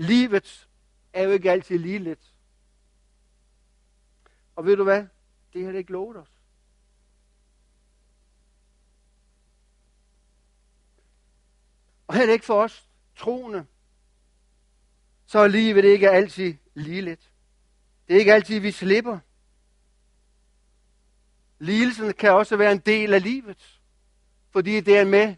Livet 0.00 0.68
er 1.12 1.22
jo 1.22 1.30
ikke 1.30 1.50
altid 1.50 1.78
lige 1.78 1.98
lidt. 1.98 2.34
Og 4.56 4.64
ved 4.64 4.76
du 4.76 4.84
hvad? 4.84 5.06
Det 5.52 5.64
har 5.64 5.72
det 5.72 5.78
ikke 5.78 5.92
lovet 5.92 6.16
os. 6.16 6.28
Og 12.06 12.14
heller 12.14 12.32
ikke 12.32 12.44
for 12.44 12.62
os 12.62 12.88
troende, 13.16 13.66
så 15.26 15.38
er 15.38 15.48
livet 15.48 15.84
ikke 15.84 16.10
altid 16.10 16.54
lige 16.74 17.02
lidt. 17.02 17.30
Det 18.08 18.14
er 18.14 18.18
ikke 18.18 18.34
altid, 18.34 18.60
vi 18.60 18.70
slipper. 18.70 19.18
Lidelsen 21.58 22.12
kan 22.12 22.32
også 22.32 22.56
være 22.56 22.72
en 22.72 22.78
del 22.78 23.14
af 23.14 23.22
livet, 23.22 23.80
fordi 24.50 24.80
det 24.80 24.98
er 24.98 25.04
med 25.04 25.36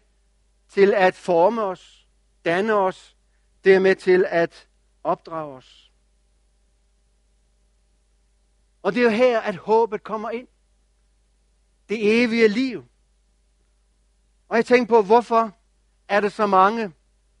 til 0.69 0.93
at 0.93 1.15
forme 1.15 1.61
os, 1.63 2.07
danne 2.45 2.73
os, 2.73 3.17
det 3.63 3.75
er 3.75 3.79
med 3.79 3.95
til 3.95 4.25
at 4.29 4.67
opdrage 5.03 5.55
os. 5.55 5.91
Og 8.81 8.93
det 8.93 8.99
er 8.99 9.03
jo 9.03 9.09
her, 9.09 9.39
at 9.39 9.55
håbet 9.55 10.03
kommer 10.03 10.29
ind. 10.29 10.47
Det 11.89 12.23
evige 12.23 12.47
liv. 12.47 12.85
Og 14.49 14.57
jeg 14.57 14.65
tænker 14.65 14.95
på, 14.95 15.01
hvorfor 15.01 15.57
er 16.07 16.19
der 16.19 16.29
så 16.29 16.47
mange, 16.47 16.93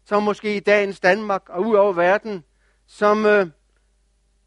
som 0.05 0.23
måske 0.23 0.55
i 0.55 0.59
dagens 0.59 0.99
Danmark 0.99 1.49
og 1.49 1.67
ud 1.67 1.75
over 1.75 1.93
verden, 1.93 2.43
som 2.85 3.25
øh, 3.25 3.47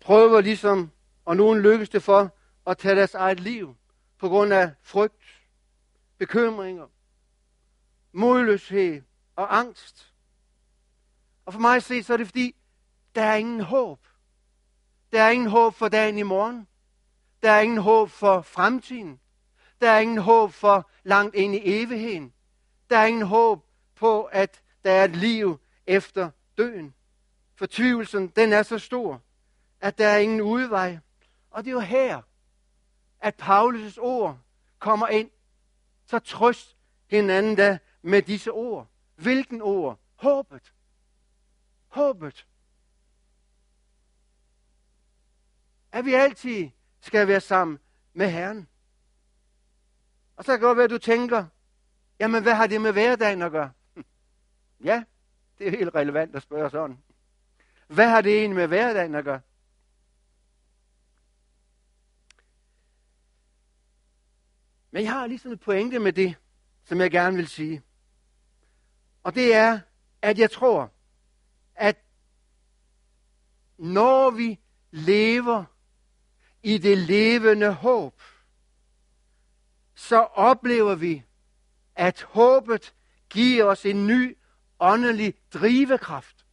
prøver 0.00 0.40
ligesom, 0.40 0.90
og 1.24 1.36
nogen 1.36 1.60
lykkes 1.60 1.88
det 1.88 2.02
for, 2.02 2.36
at 2.66 2.78
tage 2.78 2.94
deres 2.94 3.14
eget 3.14 3.40
liv 3.40 3.76
på 4.18 4.28
grund 4.28 4.52
af 4.52 4.72
frygt, 4.82 5.42
bekymringer, 6.18 6.86
modløshed 8.12 9.02
og 9.36 9.58
angst. 9.58 10.13
Og 11.44 11.52
for 11.52 11.60
mig 11.60 11.76
at 11.76 11.82
se, 11.82 12.02
så 12.02 12.12
er 12.12 12.16
det 12.16 12.26
fordi, 12.26 12.56
der 13.14 13.22
er 13.22 13.34
ingen 13.34 13.60
håb. 13.60 13.98
Der 15.12 15.22
er 15.22 15.30
ingen 15.30 15.48
håb 15.48 15.74
for 15.74 15.88
dagen 15.88 16.18
i 16.18 16.22
morgen. 16.22 16.68
Der 17.42 17.50
er 17.50 17.60
ingen 17.60 17.78
håb 17.78 18.10
for 18.10 18.42
fremtiden. 18.42 19.20
Der 19.80 19.90
er 19.90 19.98
ingen 19.98 20.18
håb 20.18 20.52
for 20.52 20.90
langt 21.02 21.34
ind 21.34 21.54
i 21.54 21.60
evigheden. 21.64 22.32
Der 22.90 22.98
er 22.98 23.06
ingen 23.06 23.26
håb 23.26 23.66
på, 23.94 24.24
at 24.24 24.62
der 24.84 24.90
er 24.90 25.04
et 25.04 25.16
liv 25.16 25.60
efter 25.86 26.30
døden. 26.58 26.94
Fortvivlelsen, 27.54 28.28
den 28.28 28.52
er 28.52 28.62
så 28.62 28.78
stor, 28.78 29.22
at 29.80 29.98
der 29.98 30.06
er 30.06 30.18
ingen 30.18 30.40
udvej. 30.40 30.98
Og 31.50 31.64
det 31.64 31.70
er 31.70 31.74
jo 31.74 31.80
her, 31.80 32.22
at 33.20 33.42
Paulus' 33.42 33.98
ord 34.00 34.38
kommer 34.78 35.08
ind. 35.08 35.30
Så 36.06 36.18
trøst 36.18 36.76
hinanden 37.10 37.56
da 37.56 37.78
med 38.02 38.22
disse 38.22 38.52
ord. 38.52 38.86
Hvilken 39.16 39.62
ord? 39.62 39.98
Håbet. 40.16 40.73
Håbet. 41.94 42.46
At 45.92 46.04
vi 46.04 46.14
altid 46.14 46.70
skal 47.00 47.28
være 47.28 47.40
sammen 47.40 47.78
med 48.12 48.30
Herren. 48.30 48.68
Og 50.36 50.44
så 50.44 50.46
kan 50.46 50.54
det 50.54 50.60
godt 50.60 50.76
være, 50.76 50.84
at 50.84 50.90
du 50.90 50.98
tænker, 50.98 51.46
jamen 52.20 52.42
hvad 52.42 52.54
har 52.54 52.66
det 52.66 52.80
med 52.80 52.92
hverdagen 52.92 53.42
at 53.42 53.52
gøre? 53.52 53.72
Ja, 54.84 55.04
det 55.58 55.66
er 55.66 55.70
helt 55.70 55.94
relevant 55.94 56.36
at 56.36 56.42
spørge 56.42 56.70
sådan. 56.70 56.98
Hvad 57.86 58.08
har 58.08 58.20
det 58.20 58.38
egentlig 58.38 58.56
med 58.56 58.66
hverdagen 58.66 59.14
at 59.14 59.24
gøre? 59.24 59.40
Men 64.90 65.02
jeg 65.02 65.12
har 65.12 65.26
ligesom 65.26 65.52
et 65.52 65.60
pointe 65.60 65.98
med 65.98 66.12
det, 66.12 66.34
som 66.84 67.00
jeg 67.00 67.10
gerne 67.10 67.36
vil 67.36 67.48
sige. 67.48 67.82
Og 69.22 69.34
det 69.34 69.54
er, 69.54 69.80
at 70.22 70.38
jeg 70.38 70.50
tror, 70.50 70.90
at 71.74 71.96
når 73.78 74.30
vi 74.30 74.58
lever 74.90 75.64
i 76.62 76.78
det 76.78 76.98
levende 76.98 77.72
håb, 77.72 78.22
så 79.94 80.20
oplever 80.20 80.94
vi, 80.94 81.22
at 81.94 82.22
håbet 82.22 82.94
giver 83.30 83.64
os 83.64 83.86
en 83.86 84.06
ny 84.06 84.36
åndelig 84.78 85.34
drivekraft. 85.54 86.46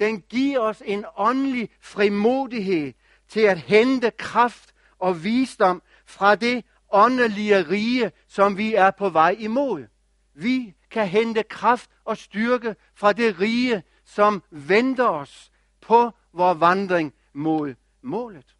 Den 0.00 0.20
giver 0.20 0.60
os 0.60 0.82
en 0.86 1.04
åndelig 1.16 1.68
frimodighed 1.80 2.92
til 3.28 3.40
at 3.40 3.58
hente 3.58 4.10
kraft 4.10 4.74
og 4.98 5.24
visdom 5.24 5.82
fra 6.06 6.34
det 6.34 6.64
åndelige 6.92 7.62
rige, 7.62 8.12
som 8.28 8.56
vi 8.56 8.74
er 8.74 8.90
på 8.90 9.08
vej 9.08 9.36
imod. 9.38 9.86
Vi 10.34 10.74
kan 10.90 11.08
hente 11.08 11.42
kraft 11.42 11.90
og 12.04 12.16
styrke 12.16 12.76
fra 12.94 13.12
det 13.12 13.40
rige, 13.40 13.82
som 14.08 14.42
venter 14.50 15.08
os 15.08 15.52
på 15.80 16.10
vores 16.32 16.60
vandring 16.60 17.14
mod 17.32 17.74
målet. 18.02 18.56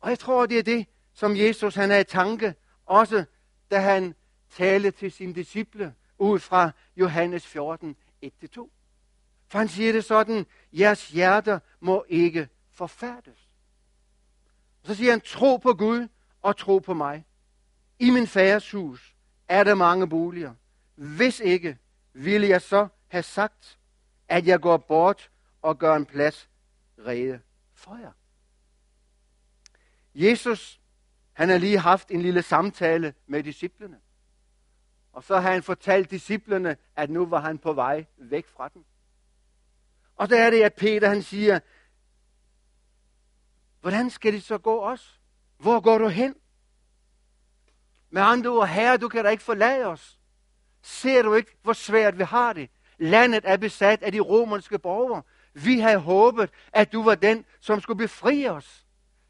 Og 0.00 0.10
jeg 0.10 0.18
tror, 0.18 0.46
det 0.46 0.58
er 0.58 0.62
det, 0.62 0.86
som 1.12 1.36
Jesus 1.36 1.74
han 1.74 1.90
er 1.90 1.98
i 1.98 2.04
tanke, 2.04 2.54
også 2.86 3.24
da 3.70 3.80
han 3.80 4.14
talte 4.50 4.90
til 4.90 5.12
sine 5.12 5.34
disciple 5.34 5.94
ud 6.18 6.38
fra 6.38 6.70
Johannes 6.96 7.46
14, 7.46 7.96
1-2. 8.24 8.30
For 9.48 9.58
han 9.58 9.68
siger 9.68 9.92
det 9.92 10.04
sådan, 10.04 10.46
jeres 10.72 11.08
hjerter 11.08 11.58
må 11.80 12.04
ikke 12.08 12.48
forfærdes. 12.70 13.48
Så 14.82 14.94
siger 14.94 15.10
han, 15.10 15.20
tro 15.20 15.56
på 15.56 15.74
Gud 15.74 16.08
og 16.42 16.56
tro 16.56 16.78
på 16.78 16.94
mig. 16.94 17.24
I 17.98 18.10
min 18.10 18.26
færes 18.26 18.70
hus 18.70 19.14
er 19.48 19.64
der 19.64 19.74
mange 19.74 20.08
boliger. 20.08 20.54
Hvis 20.94 21.40
ikke, 21.40 21.78
ville 22.12 22.48
jeg 22.48 22.62
så 22.62 22.88
have 23.08 23.22
sagt, 23.22 23.77
at 24.28 24.46
jeg 24.46 24.60
går 24.60 24.76
bort 24.76 25.30
og 25.62 25.78
gør 25.78 25.96
en 25.96 26.06
plads 26.06 26.50
rede 26.98 27.40
for 27.74 27.96
jer. 27.96 28.12
Jesus, 30.14 30.80
han 31.32 31.48
har 31.48 31.58
lige 31.58 31.78
haft 31.78 32.10
en 32.10 32.22
lille 32.22 32.42
samtale 32.42 33.14
med 33.26 33.42
disciplene. 33.42 34.00
Og 35.12 35.24
så 35.24 35.40
har 35.40 35.52
han 35.52 35.62
fortalt 35.62 36.10
disciplene, 36.10 36.76
at 36.96 37.10
nu 37.10 37.26
var 37.26 37.40
han 37.40 37.58
på 37.58 37.72
vej 37.72 38.04
væk 38.16 38.46
fra 38.46 38.68
dem. 38.68 38.84
Og 40.16 40.30
der 40.30 40.40
er 40.40 40.50
det, 40.50 40.62
at 40.62 40.74
Peter 40.74 41.08
han 41.08 41.22
siger, 41.22 41.60
hvordan 43.80 44.10
skal 44.10 44.32
det 44.32 44.42
så 44.42 44.58
gå 44.58 44.80
os? 44.80 45.20
Hvor 45.56 45.80
går 45.80 45.98
du 45.98 46.08
hen? 46.08 46.34
Med 48.10 48.22
andre 48.22 48.50
ord, 48.50 48.68
herre, 48.68 48.96
du 48.96 49.08
kan 49.08 49.24
da 49.24 49.30
ikke 49.30 49.42
forlade 49.42 49.86
os. 49.86 50.18
Ser 50.82 51.22
du 51.22 51.34
ikke, 51.34 51.56
hvor 51.62 51.72
svært 51.72 52.18
vi 52.18 52.22
har 52.22 52.52
det? 52.52 52.70
Landet 52.98 53.44
er 53.44 53.56
besat 53.56 54.02
af 54.02 54.12
de 54.12 54.20
romerske 54.20 54.78
borgere. 54.78 55.22
Vi 55.54 55.78
har 55.78 55.98
håbet, 55.98 56.50
at 56.72 56.92
du 56.92 57.02
var 57.02 57.14
den, 57.14 57.44
som 57.60 57.80
skulle 57.80 57.98
befri 57.98 58.48
os. 58.48 58.86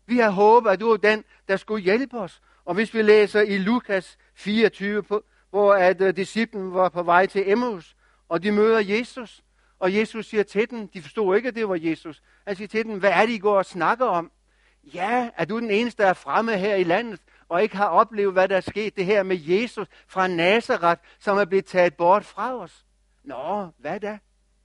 Vi 0.07 0.19
har 0.19 0.31
håbet, 0.31 0.71
at 0.71 0.81
du 0.81 0.89
var 0.91 0.97
den, 0.97 1.25
der 1.49 1.57
skulle 1.57 1.83
hjælpe 1.83 2.19
os. 2.19 2.41
Og 2.65 2.75
hvis 2.75 2.95
vi 2.95 3.03
læser 3.03 3.41
i 3.41 3.59
Lukas 3.59 4.19
24, 4.35 5.05
hvor 5.51 5.75
at 5.75 6.01
uh, 6.01 6.09
disciplen 6.09 6.75
var 6.75 6.89
på 6.89 7.03
vej 7.03 7.27
til 7.27 7.51
Emmaus, 7.51 7.97
og 8.29 8.43
de 8.43 8.53
møder 8.53 8.79
Jesus, 8.79 9.43
og 9.79 9.95
Jesus 9.95 10.27
siger 10.27 10.43
til 10.43 10.71
dem, 10.71 10.89
de 10.89 11.03
forstod 11.03 11.37
ikke, 11.37 11.49
at 11.49 11.55
det 11.55 11.69
var 11.69 11.79
Jesus, 11.81 12.23
han 12.47 12.57
siger 12.57 12.69
til 12.69 12.85
dem, 12.85 12.99
hvad 12.99 13.11
er 13.11 13.27
det, 13.27 13.33
I 13.33 13.39
går 13.39 13.59
og 13.59 13.67
snakker 13.67 14.07
om? 14.07 14.31
Ja, 14.95 15.31
er 15.37 15.45
du 15.45 15.61
den 15.61 15.71
eneste, 15.71 16.03
der 16.03 16.09
er 16.09 16.15
fremme 16.15 16.57
her 16.57 16.75
i 16.75 16.85
landet, 16.85 17.21
og 17.49 17.63
ikke 17.63 17.77
har 17.77 17.87
oplevet, 17.87 18.33
hvad 18.33 18.49
der 18.49 18.57
er 18.57 18.61
sket, 18.61 18.97
det 18.97 19.05
her 19.05 19.23
med 19.23 19.37
Jesus 19.37 19.89
fra 20.07 20.27
Nazareth, 20.27 21.01
som 21.19 21.39
er 21.39 21.45
blevet 21.45 21.65
taget 21.65 21.95
bort 21.95 22.25
fra 22.25 22.55
os? 22.55 22.85
Nå, 23.29 23.71
hvad 23.79 24.01
da? 24.01 24.19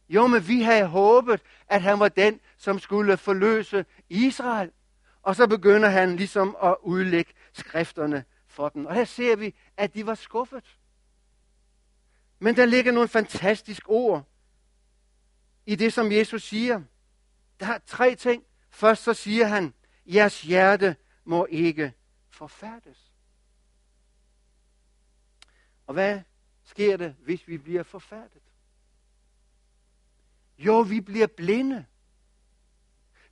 Jo, 0.09 0.27
men 0.27 0.47
vi 0.47 0.61
havde 0.61 0.87
håbet, 0.87 1.41
at 1.67 1.81
han 1.81 1.99
var 1.99 2.09
den, 2.09 2.39
som 2.57 2.79
skulle 2.79 3.17
forløse 3.17 3.85
Israel. 4.09 4.71
Og 5.21 5.35
så 5.35 5.47
begynder 5.47 5.89
han 5.89 6.15
ligesom 6.15 6.57
at 6.63 6.75
udlægge 6.81 7.33
skrifterne 7.53 8.25
for 8.47 8.69
dem. 8.69 8.85
Og 8.85 8.95
her 8.95 9.05
ser 9.05 9.35
vi, 9.35 9.55
at 9.77 9.93
de 9.93 10.05
var 10.05 10.15
skuffet. 10.15 10.77
Men 12.39 12.55
der 12.55 12.65
ligger 12.65 12.91
nogle 12.91 13.09
fantastiske 13.09 13.89
ord 13.89 14.27
i 15.65 15.75
det, 15.75 15.93
som 15.93 16.11
Jesus 16.11 16.43
siger. 16.43 16.81
Der 17.59 17.67
er 17.67 17.79
tre 17.85 18.15
ting. 18.15 18.43
Først 18.69 19.03
så 19.03 19.13
siger 19.13 19.45
han, 19.45 19.73
jeres 20.05 20.41
hjerte 20.41 20.95
må 21.23 21.45
ikke 21.49 21.93
forfærdes. 22.29 23.11
Og 25.87 25.93
hvad 25.93 26.21
sker 26.63 26.97
der, 26.97 27.13
hvis 27.19 27.47
vi 27.47 27.57
bliver 27.57 27.83
forfærdet? 27.83 28.52
Jo, 30.57 30.79
vi 30.79 31.01
bliver 31.01 31.27
blinde. 31.27 31.85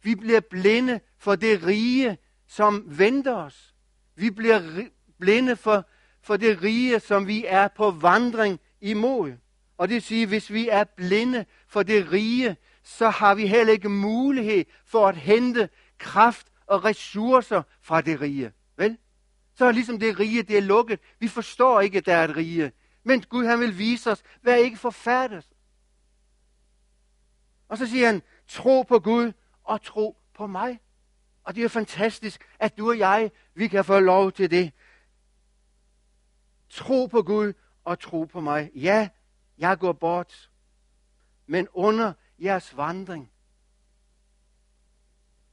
Vi 0.03 0.15
bliver 0.15 0.39
blinde 0.39 0.99
for 1.17 1.35
det 1.35 1.63
rige, 1.63 2.17
som 2.47 2.83
venter 2.87 3.35
os. 3.35 3.75
Vi 4.15 4.29
bliver 4.29 4.85
blinde 5.19 5.55
for, 5.55 5.85
for 6.21 6.37
det 6.37 6.61
rige, 6.61 6.99
som 6.99 7.27
vi 7.27 7.45
er 7.47 7.67
på 7.67 7.91
vandring 7.91 8.59
imod. 8.81 9.33
Og 9.77 9.87
det 9.87 9.93
vil 9.93 10.01
sige, 10.01 10.27
hvis 10.27 10.53
vi 10.53 10.69
er 10.69 10.83
blinde 10.83 11.45
for 11.67 11.83
det 11.83 12.11
rige, 12.11 12.57
så 12.83 13.09
har 13.09 13.35
vi 13.35 13.47
heller 13.47 13.73
ikke 13.73 13.89
mulighed 13.89 14.65
for 14.85 15.07
at 15.07 15.17
hente 15.17 15.69
kraft 15.97 16.47
og 16.67 16.85
ressourcer 16.85 17.63
fra 17.81 18.01
det 18.01 18.21
rige. 18.21 18.51
Vel? 18.77 18.97
Så 19.55 19.65
er 19.65 19.71
ligesom 19.71 19.99
det 19.99 20.19
rige, 20.19 20.43
det 20.43 20.57
er 20.57 20.61
lukket. 20.61 20.99
Vi 21.19 21.27
forstår 21.27 21.81
ikke, 21.81 21.97
at 21.97 22.05
der 22.05 22.15
er 22.15 22.23
et 22.23 22.35
rige. 22.35 22.71
Men 23.03 23.21
Gud, 23.21 23.45
han 23.45 23.59
vil 23.59 23.77
vise 23.77 24.11
os, 24.11 24.23
vær 24.41 24.55
ikke 24.55 24.77
forfærdet. 24.77 25.47
Og 27.71 27.77
så 27.77 27.87
siger 27.87 28.05
han, 28.05 28.21
tro 28.47 28.81
på 28.81 28.99
Gud 28.99 29.31
og 29.63 29.81
tro 29.81 30.17
på 30.33 30.47
mig. 30.47 30.79
Og 31.43 31.55
det 31.55 31.63
er 31.63 31.67
fantastisk, 31.67 32.47
at 32.59 32.77
du 32.77 32.89
og 32.89 32.97
jeg, 32.97 33.31
vi 33.53 33.67
kan 33.67 33.85
få 33.85 33.99
lov 33.99 34.31
til 34.31 34.51
det. 34.51 34.71
Tro 36.69 37.05
på 37.05 37.21
Gud 37.21 37.53
og 37.83 37.99
tro 37.99 38.23
på 38.23 38.41
mig. 38.41 38.71
Ja, 38.75 39.09
jeg 39.57 39.79
går 39.79 39.93
bort. 39.93 40.49
Men 41.45 41.67
under 41.73 42.13
jeres 42.39 42.77
vandring, 42.77 43.31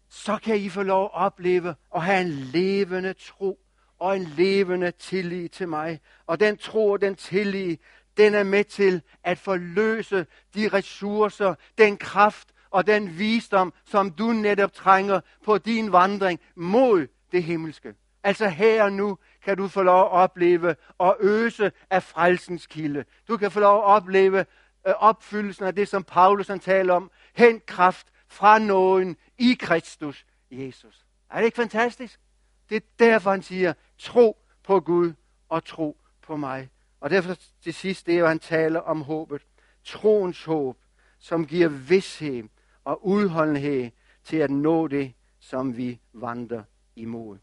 så 0.08 0.38
kan 0.38 0.56
I 0.56 0.68
få 0.68 0.82
lov 0.82 1.04
at 1.04 1.14
opleve 1.14 1.74
og 1.90 2.02
have 2.02 2.20
en 2.20 2.30
levende 2.30 3.12
tro 3.12 3.60
og 3.98 4.16
en 4.16 4.24
levende 4.24 4.90
tillid 4.90 5.48
til 5.48 5.68
mig. 5.68 6.00
Og 6.26 6.40
den 6.40 6.56
tro 6.56 6.90
og 6.90 7.00
den 7.00 7.14
tillid, 7.14 7.76
den 8.18 8.34
er 8.34 8.42
med 8.42 8.64
til 8.64 9.02
at 9.24 9.38
forløse 9.38 10.26
de 10.54 10.68
ressourcer, 10.68 11.54
den 11.78 11.96
kraft 11.96 12.48
og 12.70 12.86
den 12.86 13.18
visdom, 13.18 13.72
som 13.84 14.10
du 14.10 14.32
netop 14.32 14.72
trænger 14.72 15.20
på 15.44 15.58
din 15.58 15.92
vandring 15.92 16.40
mod 16.54 17.06
det 17.32 17.42
himmelske. 17.42 17.94
Altså 18.24 18.48
her 18.48 18.84
og 18.84 18.92
nu 18.92 19.18
kan 19.44 19.56
du 19.56 19.68
få 19.68 19.82
lov 19.82 20.00
at 20.00 20.10
opleve 20.10 20.76
og 20.98 21.16
øse 21.20 21.72
af 21.90 22.02
frelsens 22.02 22.66
kilde. 22.66 23.04
Du 23.28 23.36
kan 23.36 23.50
få 23.50 23.60
lov 23.60 23.78
at 23.78 23.84
opleve 23.84 24.38
øh, 24.86 24.94
opfyldelsen 24.98 25.64
af 25.64 25.74
det, 25.74 25.88
som 25.88 26.04
Paulus 26.04 26.48
han 26.48 26.60
taler 26.60 26.94
om. 26.94 27.10
Hent 27.36 27.66
kraft 27.66 28.06
fra 28.28 28.58
nåden 28.58 29.16
i 29.38 29.56
Kristus 29.60 30.26
Jesus. 30.50 31.04
Er 31.30 31.36
det 31.36 31.44
ikke 31.44 31.56
fantastisk? 31.56 32.20
Det 32.68 32.76
er 32.76 32.80
derfor, 32.98 33.30
han 33.30 33.42
siger, 33.42 33.72
tro 33.98 34.36
på 34.64 34.80
Gud 34.80 35.12
og 35.48 35.64
tro 35.64 35.96
på 36.22 36.36
mig. 36.36 36.68
Og 37.00 37.10
derfor 37.10 37.36
til 37.62 37.74
sidst, 37.74 38.06
det 38.06 38.14
er 38.14 38.18
jo, 38.18 38.26
han 38.26 38.38
taler 38.38 38.80
om 38.80 39.02
håbet. 39.02 39.46
Troens 39.84 40.44
håb, 40.44 40.78
som 41.18 41.46
giver 41.46 41.68
vidshed 41.68 42.48
og 42.84 43.06
udholdenhed 43.06 43.90
til 44.24 44.36
at 44.36 44.50
nå 44.50 44.88
det, 44.88 45.14
som 45.38 45.76
vi 45.76 46.00
vandrer 46.12 46.62
imod. 46.96 47.38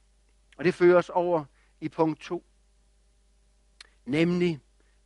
Og 0.57 0.63
det 0.63 0.73
fører 0.73 0.97
os 0.97 1.09
over 1.09 1.45
i 1.81 1.89
punkt 1.89 2.21
2. 2.21 2.45
Nemlig, 4.05 4.59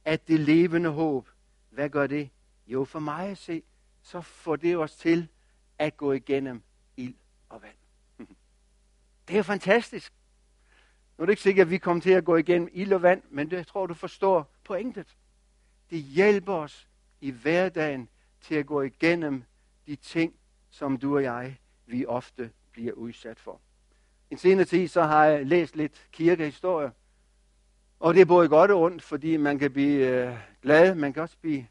at 0.06 0.28
det 0.28 0.40
levende 0.40 0.90
håb, 0.90 1.30
hvad 1.70 1.90
gør 1.90 2.08
det? 2.08 2.30
Jo, 2.68 2.86
for 2.86 3.00
mig 3.00 3.30
at 3.30 3.38
se, 3.38 3.64
så 4.02 4.22
får 4.22 4.56
det 4.56 4.78
os 4.78 4.96
til 4.96 5.28
at 5.78 5.98
gå 5.98 6.12
igennem 6.12 6.64
ild 6.98 7.16
og 7.50 7.62
vand. 7.62 7.78
Det 9.28 9.34
er 9.34 9.38
jo 9.38 9.44
fantastisk. 9.44 10.14
Nu 11.20 11.24
er 11.24 11.26
det 11.26 11.32
ikke 11.32 11.42
sikkert, 11.42 11.68
at 11.68 11.72
vi 11.72 11.78
kommer 11.78 12.02
til 12.02 12.12
at 12.12 12.26
gå 12.26 12.36
igennem 12.36 12.70
ild 12.74 12.94
og 12.94 13.02
vand, 13.02 13.22
men 13.30 13.52
det 13.52 13.68
tror 13.68 13.86
du 13.86 13.94
forstår 13.94 14.56
pointet. 14.64 15.16
Det 15.90 16.00
hjælper 16.00 16.54
os 16.54 16.88
i 17.22 17.32
hverdagen 17.32 18.10
til 18.42 18.56
at 18.56 18.66
gå 18.66 18.82
igennem 18.82 19.44
de 19.88 19.96
ting, 19.96 20.34
som 20.70 20.98
du 20.98 21.16
og 21.16 21.24
jeg, 21.24 21.58
vi 21.86 22.06
ofte 22.06 22.52
bliver 22.72 22.94
udsat 22.94 23.40
for. 23.40 23.62
En 24.32 24.38
senere 24.38 24.66
tid, 24.66 24.88
så 24.88 25.04
har 25.04 25.26
jeg 25.26 25.46
læst 25.46 25.76
lidt 25.76 26.08
kirkehistorie. 26.12 26.92
Og 28.00 28.14
det 28.14 28.22
er 28.22 28.26
både 28.26 28.50
godt 28.50 28.72
og 28.72 28.82
ondt, 28.82 29.02
fordi 29.02 29.38
man 29.38 29.60
kan 29.60 29.72
blive 29.72 30.08
øh, 30.08 30.38
glad, 30.62 30.96
man 30.96 31.14
kan 31.14 31.24
også 31.24 31.38
blive 31.42 31.68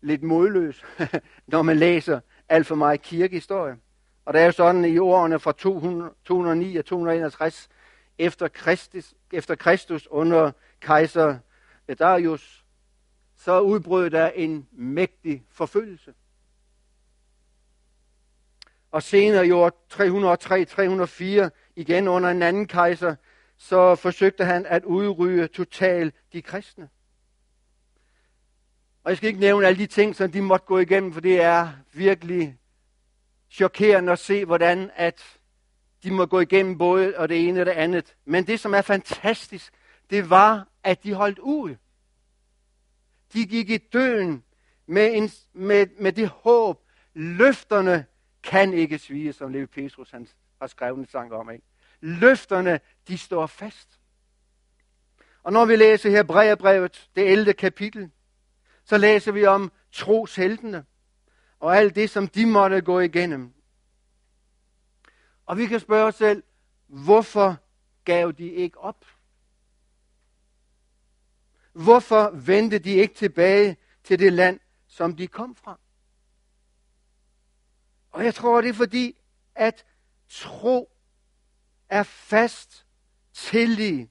lidt 0.00 0.22
modløs, 0.22 0.84
når 1.46 1.62
man 1.62 1.76
læser 1.76 2.20
alt 2.48 2.66
for 2.66 2.74
meget 2.74 3.02
kirkehistorie. 3.02 3.76
Og 4.24 4.34
det 4.34 4.40
er 4.40 4.46
jo 4.46 4.52
sådan, 4.52 4.84
i 4.84 4.98
årene 4.98 5.38
fra 5.38 5.52
200, 5.52 6.10
209 6.24 6.76
og 6.76 6.84
261 6.84 7.68
efter 8.18 8.48
Kristus, 8.48 9.14
efter 9.32 9.54
Kristus 9.54 10.06
under 10.06 10.52
kejser 10.80 11.38
Darius, 11.98 12.64
så 13.36 13.60
udbrød 13.60 14.10
der 14.10 14.30
en 14.30 14.68
mægtig 14.72 15.44
forfølgelse. 15.50 16.14
Og 18.90 19.02
senere 19.02 19.46
i 19.46 19.50
år 19.50 19.72
303-304, 21.46 21.50
igen 21.76 22.08
under 22.08 22.30
en 22.30 22.42
anden 22.42 22.66
kejser, 22.66 23.14
så 23.56 23.94
forsøgte 23.94 24.44
han 24.44 24.66
at 24.66 24.84
udrydde 24.84 25.48
totalt 25.48 26.14
de 26.32 26.42
kristne. 26.42 26.88
Og 29.04 29.10
jeg 29.10 29.16
skal 29.16 29.28
ikke 29.28 29.40
nævne 29.40 29.66
alle 29.66 29.78
de 29.78 29.86
ting, 29.86 30.16
som 30.16 30.32
de 30.32 30.42
måtte 30.42 30.66
gå 30.66 30.78
igennem, 30.78 31.12
for 31.12 31.20
det 31.20 31.40
er 31.40 31.72
virkelig 31.92 32.58
chokerende 33.50 34.12
at 34.12 34.18
se, 34.18 34.44
hvordan 34.44 34.90
at 34.94 35.37
de 36.02 36.10
må 36.10 36.26
gå 36.26 36.40
igennem 36.40 36.78
både 36.78 37.18
og 37.18 37.28
det 37.28 37.48
ene 37.48 37.60
og 37.60 37.66
det 37.66 37.72
andet. 37.72 38.16
Men 38.24 38.46
det, 38.46 38.60
som 38.60 38.74
er 38.74 38.82
fantastisk, 38.82 39.72
det 40.10 40.30
var, 40.30 40.68
at 40.84 41.04
de 41.04 41.14
holdt 41.14 41.38
ud. 41.38 41.76
De 43.32 43.46
gik 43.46 43.70
i 43.70 43.76
døden 43.76 44.44
med, 44.86 45.14
en, 45.14 45.30
med, 45.52 45.86
med 45.98 46.12
det 46.12 46.28
håb. 46.28 46.80
Løfterne 47.14 48.06
kan 48.42 48.72
ikke 48.72 48.98
svige, 48.98 49.32
som 49.32 49.52
Levi 49.52 49.66
Petrus 49.66 50.10
han 50.10 50.28
har 50.60 50.66
skrevet 50.66 50.98
en 50.98 51.06
sang 51.06 51.32
om. 51.32 51.50
Ikke? 51.50 51.64
Løfterne, 52.00 52.80
de 53.08 53.18
står 53.18 53.46
fast. 53.46 54.00
Og 55.42 55.52
når 55.52 55.64
vi 55.64 55.76
læser 55.76 56.10
her 56.10 56.22
brevet, 56.56 57.08
det 57.16 57.32
11. 57.32 57.52
kapitel, 57.52 58.10
så 58.84 58.98
læser 58.98 59.32
vi 59.32 59.46
om 59.46 59.72
trosheltene 59.92 60.84
og 61.60 61.76
alt 61.76 61.94
det, 61.94 62.10
som 62.10 62.28
de 62.28 62.46
måtte 62.46 62.80
gå 62.80 63.00
igennem. 63.00 63.52
Og 65.48 65.56
vi 65.56 65.66
kan 65.66 65.80
spørge 65.80 66.06
os 66.06 66.14
selv, 66.14 66.42
hvorfor 66.86 67.56
gav 68.04 68.32
de 68.32 68.48
ikke 68.48 68.78
op? 68.78 69.04
Hvorfor 71.72 72.30
vendte 72.30 72.78
de 72.78 72.90
ikke 72.90 73.14
tilbage 73.14 73.76
til 74.04 74.18
det 74.18 74.32
land, 74.32 74.60
som 74.86 75.16
de 75.16 75.26
kom 75.26 75.54
fra? 75.54 75.80
Og 78.10 78.24
jeg 78.24 78.34
tror, 78.34 78.60
det 78.60 78.68
er 78.68 78.74
fordi, 78.74 79.16
at 79.54 79.86
tro 80.28 80.92
er 81.88 82.02
fast 82.02 82.86
tillid 83.32 84.06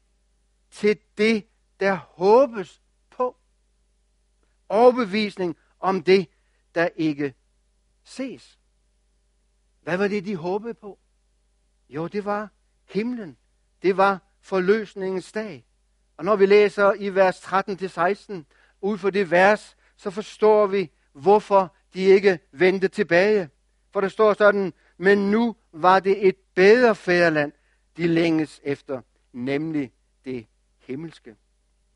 til 0.71 0.99
det, 1.17 1.47
der 1.79 1.95
håbes 1.95 2.81
på. 3.09 3.37
Overbevisning 4.69 5.57
om 5.79 6.03
det, 6.03 6.29
der 6.75 6.89
ikke 6.95 7.33
ses. 8.03 8.59
Hvad 9.81 9.97
var 9.97 10.07
det, 10.07 10.25
de 10.25 10.35
håbede 10.35 10.73
på? 10.73 10.99
Jo, 11.89 12.07
det 12.07 12.25
var 12.25 12.49
himlen. 12.89 13.37
Det 13.81 13.97
var 13.97 14.19
forløsningens 14.41 15.31
dag. 15.31 15.65
Og 16.17 16.25
når 16.25 16.35
vi 16.35 16.45
læser 16.45 16.93
i 16.93 17.09
vers 17.09 17.43
13-16, 17.43 18.43
ud 18.81 18.97
for 18.97 19.09
det 19.09 19.31
vers, 19.31 19.77
så 19.97 20.11
forstår 20.11 20.67
vi, 20.67 20.91
hvorfor 21.13 21.75
de 21.93 22.01
ikke 22.01 22.39
vendte 22.51 22.87
tilbage. 22.87 23.49
For 23.91 24.01
der 24.01 24.07
står 24.07 24.33
sådan, 24.33 24.73
men 24.97 25.31
nu 25.31 25.55
var 25.71 25.99
det 25.99 26.27
et 26.27 26.35
bedre 26.55 26.95
fædreland, 26.95 27.51
de 27.97 28.07
længes 28.07 28.61
efter, 28.63 29.01
nemlig 29.33 29.91
det 30.25 30.47
himmelske. 30.77 31.35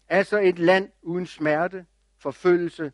Altså 0.07 0.39
et 0.39 0.59
land 0.59 0.91
uden 1.01 1.25
smerte, 1.25 1.85
forfølgelse 2.17 2.91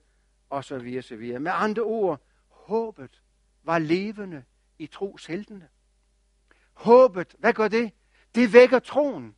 osv. 0.50 0.96
osv. 1.00 1.40
Med 1.40 1.52
andre 1.56 1.82
ord, 1.82 2.22
håbet 2.48 3.22
var 3.64 3.80
levende 3.80 4.44
i 4.80 4.88
trosheltene. 4.88 5.68
Håbet, 6.78 7.36
hvad 7.40 7.54
gør 7.54 7.68
det? 7.68 7.92
Det 8.36 8.54
vækker 8.54 8.80
troen. 8.80 9.36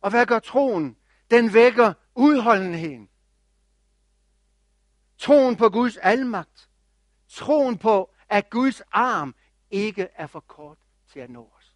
Og 0.00 0.10
hvad 0.10 0.26
gør 0.26 0.38
troen? 0.38 0.96
Den 1.30 1.54
vækker 1.54 1.92
udholdenheden. 2.14 3.08
Troen 5.18 5.56
på 5.56 5.68
Guds 5.68 5.96
almagt. 5.96 6.68
Troen 7.28 7.78
på, 7.78 8.10
at 8.28 8.50
Guds 8.50 8.82
arm 8.92 9.34
ikke 9.70 10.08
er 10.14 10.26
for 10.26 10.40
kort 10.40 10.78
til 11.12 11.20
at 11.20 11.30
nå 11.30 11.50
os. 11.56 11.74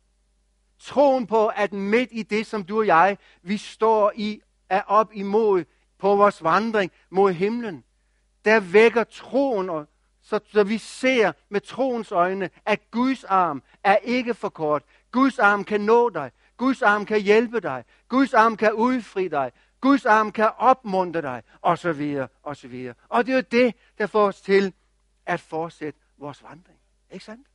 Troen 0.78 1.26
på, 1.26 1.48
at 1.48 1.72
midt 1.72 2.08
i 2.12 2.22
det, 2.22 2.46
som 2.46 2.64
du 2.64 2.78
og 2.78 2.86
jeg, 2.86 3.18
vi 3.42 3.56
står 3.56 4.12
i, 4.16 4.40
er 4.68 4.82
op 4.82 5.10
imod 5.14 5.64
på 5.98 6.16
vores 6.16 6.42
vandring 6.42 6.92
mod 7.10 7.32
himlen, 7.32 7.84
der 8.44 8.60
vækker 8.60 9.04
troen, 9.04 9.70
og 9.70 9.86
så, 10.22 10.40
så 10.46 10.64
vi 10.64 10.78
ser 10.78 11.32
med 11.48 11.60
troens 11.60 12.12
øjne, 12.12 12.50
at 12.64 12.90
Guds 12.90 13.24
arm 13.24 13.62
er 13.84 13.96
ikke 13.96 14.34
for 14.34 14.48
kort. 14.48 14.82
Guds 15.10 15.38
arm 15.38 15.64
kan 15.64 15.80
nå 15.80 16.10
dig. 16.10 16.30
Guds 16.56 16.82
arm 16.82 17.06
kan 17.06 17.20
hjælpe 17.20 17.60
dig. 17.60 17.84
Guds 18.08 18.34
arm 18.34 18.56
kan 18.56 18.72
udfri 18.72 19.28
dig. 19.28 19.52
Guds 19.80 20.06
arm 20.06 20.32
kan 20.32 20.50
opmuntre 20.56 21.22
dig, 21.22 21.42
og 21.60 21.78
så 21.78 21.92
videre, 21.92 22.28
og 22.42 22.56
så 22.56 22.68
videre. 22.68 22.94
Og 23.08 23.26
det 23.26 23.32
er 23.32 23.36
jo 23.36 23.44
det, 23.50 23.74
der 23.98 24.06
får 24.06 24.26
os 24.26 24.40
til 24.40 24.74
at 25.26 25.40
fortsætte 25.40 26.00
vores 26.18 26.42
vandring. 26.42 26.78
Ikke 27.10 27.24
sandt? 27.24 27.46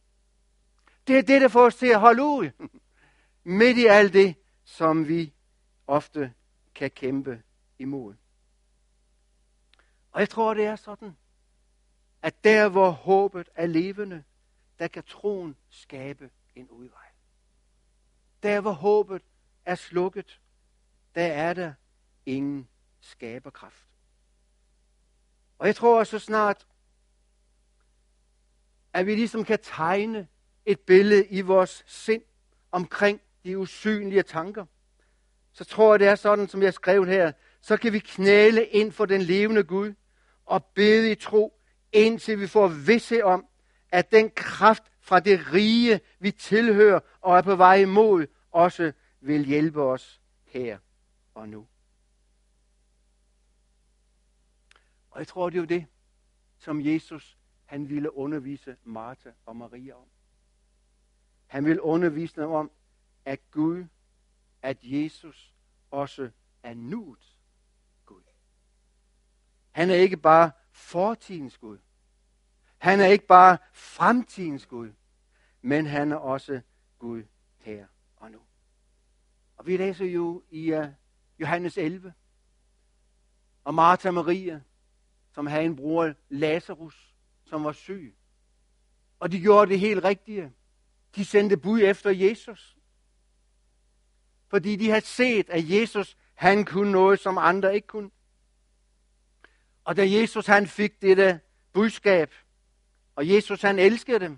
Det 1.07 1.17
er 1.17 1.21
det, 1.21 1.41
der 1.41 1.47
får 1.47 1.65
os 1.65 1.75
til 1.75 1.87
at 1.87 1.99
holde 1.99 2.23
ud. 2.23 2.49
Midt 3.43 3.77
i 3.77 3.85
alt 3.85 4.13
det, 4.13 4.35
som 4.63 5.07
vi 5.07 5.33
ofte 5.87 6.33
kan 6.75 6.91
kæmpe 6.91 7.41
imod. 7.79 8.13
Og 10.11 10.19
jeg 10.19 10.29
tror, 10.29 10.53
det 10.53 10.65
er 10.65 10.75
sådan, 10.75 11.17
at 12.21 12.43
der, 12.43 12.69
hvor 12.69 12.89
håbet 12.89 13.49
er 13.55 13.65
levende, 13.65 14.23
der 14.79 14.87
kan 14.87 15.03
troen 15.03 15.55
skabe 15.69 16.29
en 16.55 16.69
udvej. 16.69 17.07
Der, 18.43 18.61
hvor 18.61 18.71
håbet 18.71 19.21
er 19.65 19.75
slukket, 19.75 20.39
der 21.15 21.25
er 21.25 21.53
der 21.53 21.73
ingen 22.25 22.67
skaberkraft. 23.01 23.87
Og 25.59 25.67
jeg 25.67 25.75
tror 25.75 26.03
så 26.03 26.19
snart, 26.19 26.67
at 28.93 29.05
vi 29.05 29.15
ligesom 29.15 29.43
kan 29.43 29.59
tegne 29.63 30.27
et 30.65 30.79
billede 30.79 31.27
i 31.27 31.41
vores 31.41 31.83
sind 31.87 32.23
omkring 32.71 33.21
de 33.43 33.57
usynlige 33.57 34.23
tanker, 34.23 34.65
så 35.51 35.65
tror 35.65 35.93
jeg, 35.93 35.99
det 35.99 36.07
er 36.07 36.15
sådan, 36.15 36.47
som 36.47 36.61
jeg 36.61 36.73
skrev 36.73 37.05
her, 37.05 37.31
så 37.61 37.77
kan 37.77 37.93
vi 37.93 37.99
knæle 37.99 38.65
ind 38.65 38.91
for 38.91 39.05
den 39.05 39.21
levende 39.21 39.63
Gud 39.63 39.93
og 40.45 40.65
bede 40.65 41.11
i 41.11 41.15
tro, 41.15 41.56
indtil 41.91 42.39
vi 42.39 42.47
får 42.47 42.67
vidse 42.67 43.23
om, 43.23 43.45
at 43.91 44.11
den 44.11 44.29
kraft 44.29 44.83
fra 44.99 45.19
det 45.19 45.53
rige, 45.53 45.99
vi 46.19 46.31
tilhører 46.31 46.99
og 47.21 47.37
er 47.37 47.41
på 47.41 47.55
vej 47.55 47.75
imod, 47.75 48.27
også 48.51 48.91
vil 49.21 49.45
hjælpe 49.45 49.81
os 49.81 50.21
her 50.43 50.77
og 51.33 51.49
nu. 51.49 51.67
Og 55.11 55.19
jeg 55.19 55.27
tror, 55.27 55.49
det 55.49 55.57
er 55.57 55.61
jo 55.61 55.65
det, 55.65 55.85
som 56.57 56.85
Jesus 56.85 57.37
han 57.65 57.89
ville 57.89 58.17
undervise 58.17 58.75
Martha 58.83 59.29
og 59.45 59.55
Maria 59.55 59.93
om. 59.93 60.07
Han 61.47 61.65
ville 61.65 61.81
undervise 61.81 62.41
dem 62.41 62.49
om, 62.49 62.71
at 63.25 63.39
Gud, 63.51 63.85
at 64.61 64.77
Jesus 64.81 65.53
også 65.91 66.29
er 66.63 66.73
nuet 66.73 67.37
Gud. 68.05 68.21
Han 69.71 69.89
er 69.89 69.95
ikke 69.95 70.17
bare 70.17 70.51
fortidens 70.77 71.57
Gud. 71.57 71.77
Han 72.77 72.99
er 72.99 73.05
ikke 73.05 73.27
bare 73.27 73.57
fremtidens 73.73 74.65
Gud, 74.65 74.91
men 75.61 75.85
han 75.85 76.11
er 76.11 76.15
også 76.15 76.61
Gud 76.99 77.23
her 77.57 77.87
og 78.15 78.31
nu. 78.31 78.39
Og 79.57 79.67
vi 79.67 79.77
læser 79.77 80.05
jo 80.05 80.43
i 80.49 80.73
uh, 80.73 80.85
Johannes 81.39 81.77
11 81.77 82.13
og 83.63 83.73
Martha 83.73 84.11
Maria, 84.11 84.61
som 85.31 85.47
havde 85.47 85.65
en 85.65 85.75
bror, 85.75 86.13
Lazarus, 86.29 87.15
som 87.45 87.63
var 87.63 87.71
syg. 87.71 88.15
Og 89.19 89.31
de 89.31 89.41
gjorde 89.41 89.71
det 89.71 89.79
helt 89.79 90.03
rigtige. 90.03 90.53
De 91.15 91.25
sendte 91.25 91.57
bud 91.57 91.81
efter 91.81 92.09
Jesus. 92.09 92.77
Fordi 94.47 94.75
de 94.75 94.89
havde 94.89 95.05
set, 95.05 95.49
at 95.49 95.69
Jesus, 95.69 96.17
han 96.33 96.65
kunne 96.65 96.91
noget, 96.91 97.19
som 97.19 97.37
andre 97.37 97.75
ikke 97.75 97.87
kunne. 97.87 98.11
Og 99.87 99.97
da 99.97 100.11
Jesus, 100.11 100.45
han 100.45 100.67
fik 100.67 101.01
dette 101.01 101.39
budskab, 101.73 102.33
og 103.15 103.29
Jesus, 103.29 103.61
han 103.61 103.79
elskede 103.79 104.19
dem, 104.19 104.37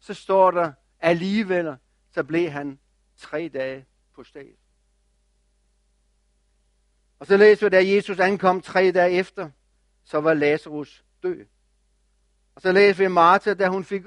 så 0.00 0.14
står 0.14 0.50
der 0.50 0.72
alligevel, 1.00 1.76
så 2.10 2.22
blev 2.22 2.50
han 2.50 2.78
tre 3.16 3.50
dage 3.54 3.86
på 4.14 4.24
stedet. 4.24 4.56
Og 7.18 7.26
så 7.26 7.36
læser 7.36 7.66
vi, 7.66 7.70
da 7.70 7.94
Jesus 7.94 8.18
ankom 8.18 8.60
tre 8.60 8.90
dage 8.90 9.10
efter, 9.10 9.50
så 10.04 10.20
var 10.20 10.34
Lazarus 10.34 11.04
død. 11.22 11.46
Og 12.54 12.62
så 12.62 12.72
læser 12.72 13.04
vi 13.04 13.08
Martha, 13.08 13.54
da 13.54 13.68
hun 13.68 13.84
fik, 13.84 14.02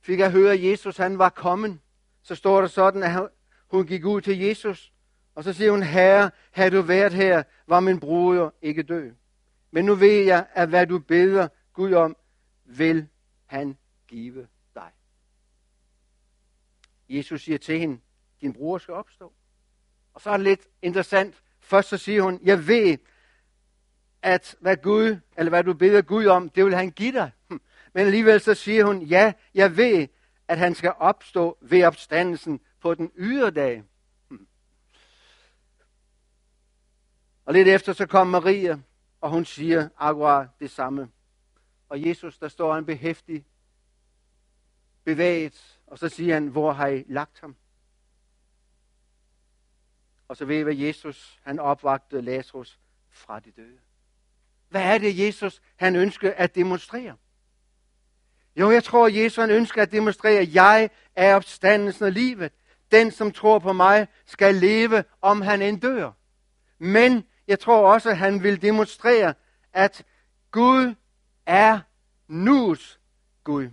fik 0.00 0.20
at 0.20 0.32
høre, 0.32 0.52
at 0.52 0.64
Jesus 0.64 0.96
han 0.96 1.18
var 1.18 1.28
kommet, 1.28 1.78
så 2.22 2.34
står 2.34 2.60
der 2.60 2.68
sådan, 2.68 3.02
at 3.02 3.28
hun 3.70 3.86
gik 3.86 4.04
ud 4.04 4.20
til 4.20 4.38
Jesus, 4.38 4.92
og 5.34 5.44
så 5.44 5.52
siger 5.52 5.70
hun, 5.70 5.82
Herre, 5.82 6.30
havde 6.50 6.76
du 6.76 6.82
været 6.82 7.12
her, 7.12 7.42
var 7.66 7.80
min 7.80 8.00
bror 8.00 8.54
ikke 8.62 8.82
død. 8.82 9.19
Men 9.70 9.84
nu 9.84 9.94
ved 9.94 10.24
jeg, 10.24 10.46
at 10.54 10.68
hvad 10.68 10.86
du 10.86 10.98
beder 10.98 11.48
Gud 11.72 11.92
om, 11.92 12.16
vil 12.64 13.08
han 13.46 13.78
give 14.08 14.48
dig. 14.74 14.90
Jesus 17.08 17.42
siger 17.42 17.58
til 17.58 17.78
hende, 17.78 18.00
din 18.40 18.52
bror 18.52 18.78
skal 18.78 18.94
opstå. 18.94 19.32
Og 20.14 20.20
så 20.20 20.30
er 20.30 20.36
det 20.36 20.44
lidt 20.44 20.68
interessant. 20.82 21.42
Først 21.60 21.88
så 21.88 21.96
siger 21.96 22.22
hun, 22.22 22.40
jeg 22.42 22.66
ved, 22.66 22.98
at 24.22 24.56
hvad 24.60 24.76
Gud, 24.76 25.16
eller 25.36 25.50
hvad 25.50 25.64
du 25.64 25.74
beder 25.74 26.02
Gud 26.02 26.26
om, 26.26 26.48
det 26.48 26.64
vil 26.64 26.74
han 26.74 26.90
give 26.90 27.12
dig. 27.12 27.30
Hm. 27.50 27.60
Men 27.94 28.06
alligevel 28.06 28.40
så 28.40 28.54
siger 28.54 28.84
hun, 28.84 29.02
ja, 29.02 29.32
jeg 29.54 29.76
ved, 29.76 30.08
at 30.48 30.58
han 30.58 30.74
skal 30.74 30.92
opstå 30.98 31.58
ved 31.60 31.84
opstandelsen 31.84 32.60
på 32.80 32.94
den 32.94 33.12
yderdag. 33.16 33.82
Hm. 34.30 34.46
Og 37.44 37.54
lidt 37.54 37.68
efter 37.68 37.92
så 37.92 38.06
kom 38.06 38.26
Maria, 38.26 38.78
og 39.20 39.30
hun 39.30 39.44
siger 39.44 39.88
akkurat 39.96 40.48
det 40.60 40.70
samme. 40.70 41.10
Og 41.88 42.06
Jesus, 42.06 42.38
der 42.38 42.48
står 42.48 42.74
han 42.74 42.86
behæftig 42.86 43.46
bevæget, 45.04 45.80
og 45.86 45.98
så 45.98 46.08
siger 46.08 46.34
han, 46.34 46.46
hvor 46.46 46.72
har 46.72 46.86
I 46.86 47.04
lagt 47.08 47.40
ham? 47.40 47.56
Og 50.28 50.36
så 50.36 50.44
ved 50.44 50.58
I, 50.58 50.62
hvad 50.62 50.74
Jesus, 50.74 51.40
han 51.42 51.58
opvagtede 51.58 52.22
Lazarus 52.22 52.78
fra 53.10 53.40
de 53.40 53.50
døde. 53.50 53.78
Hvad 54.68 54.82
er 54.82 54.98
det, 54.98 55.18
Jesus 55.18 55.62
han 55.76 55.96
ønsker 55.96 56.32
at 56.36 56.54
demonstrere? 56.54 57.16
Jo, 58.56 58.70
jeg 58.70 58.84
tror, 58.84 59.06
at 59.06 59.16
Jesus 59.16 59.36
han 59.36 59.50
ønsker 59.50 59.82
at 59.82 59.92
demonstrere, 59.92 60.40
at 60.40 60.54
jeg 60.54 60.90
er 61.16 61.34
opstandelsen 61.36 62.04
af 62.04 62.14
livet. 62.14 62.52
Den, 62.92 63.10
som 63.10 63.32
tror 63.32 63.58
på 63.58 63.72
mig, 63.72 64.08
skal 64.26 64.54
leve, 64.54 65.04
om 65.20 65.40
han 65.40 65.62
end 65.62 65.80
dør. 65.80 66.12
Men 66.78 67.24
jeg 67.50 67.58
tror 67.58 67.92
også, 67.92 68.10
at 68.10 68.16
han 68.16 68.42
vil 68.42 68.62
demonstrere, 68.62 69.34
at 69.72 70.04
Gud 70.50 70.94
er 71.46 71.80
nus 72.28 73.00
Gud. 73.44 73.68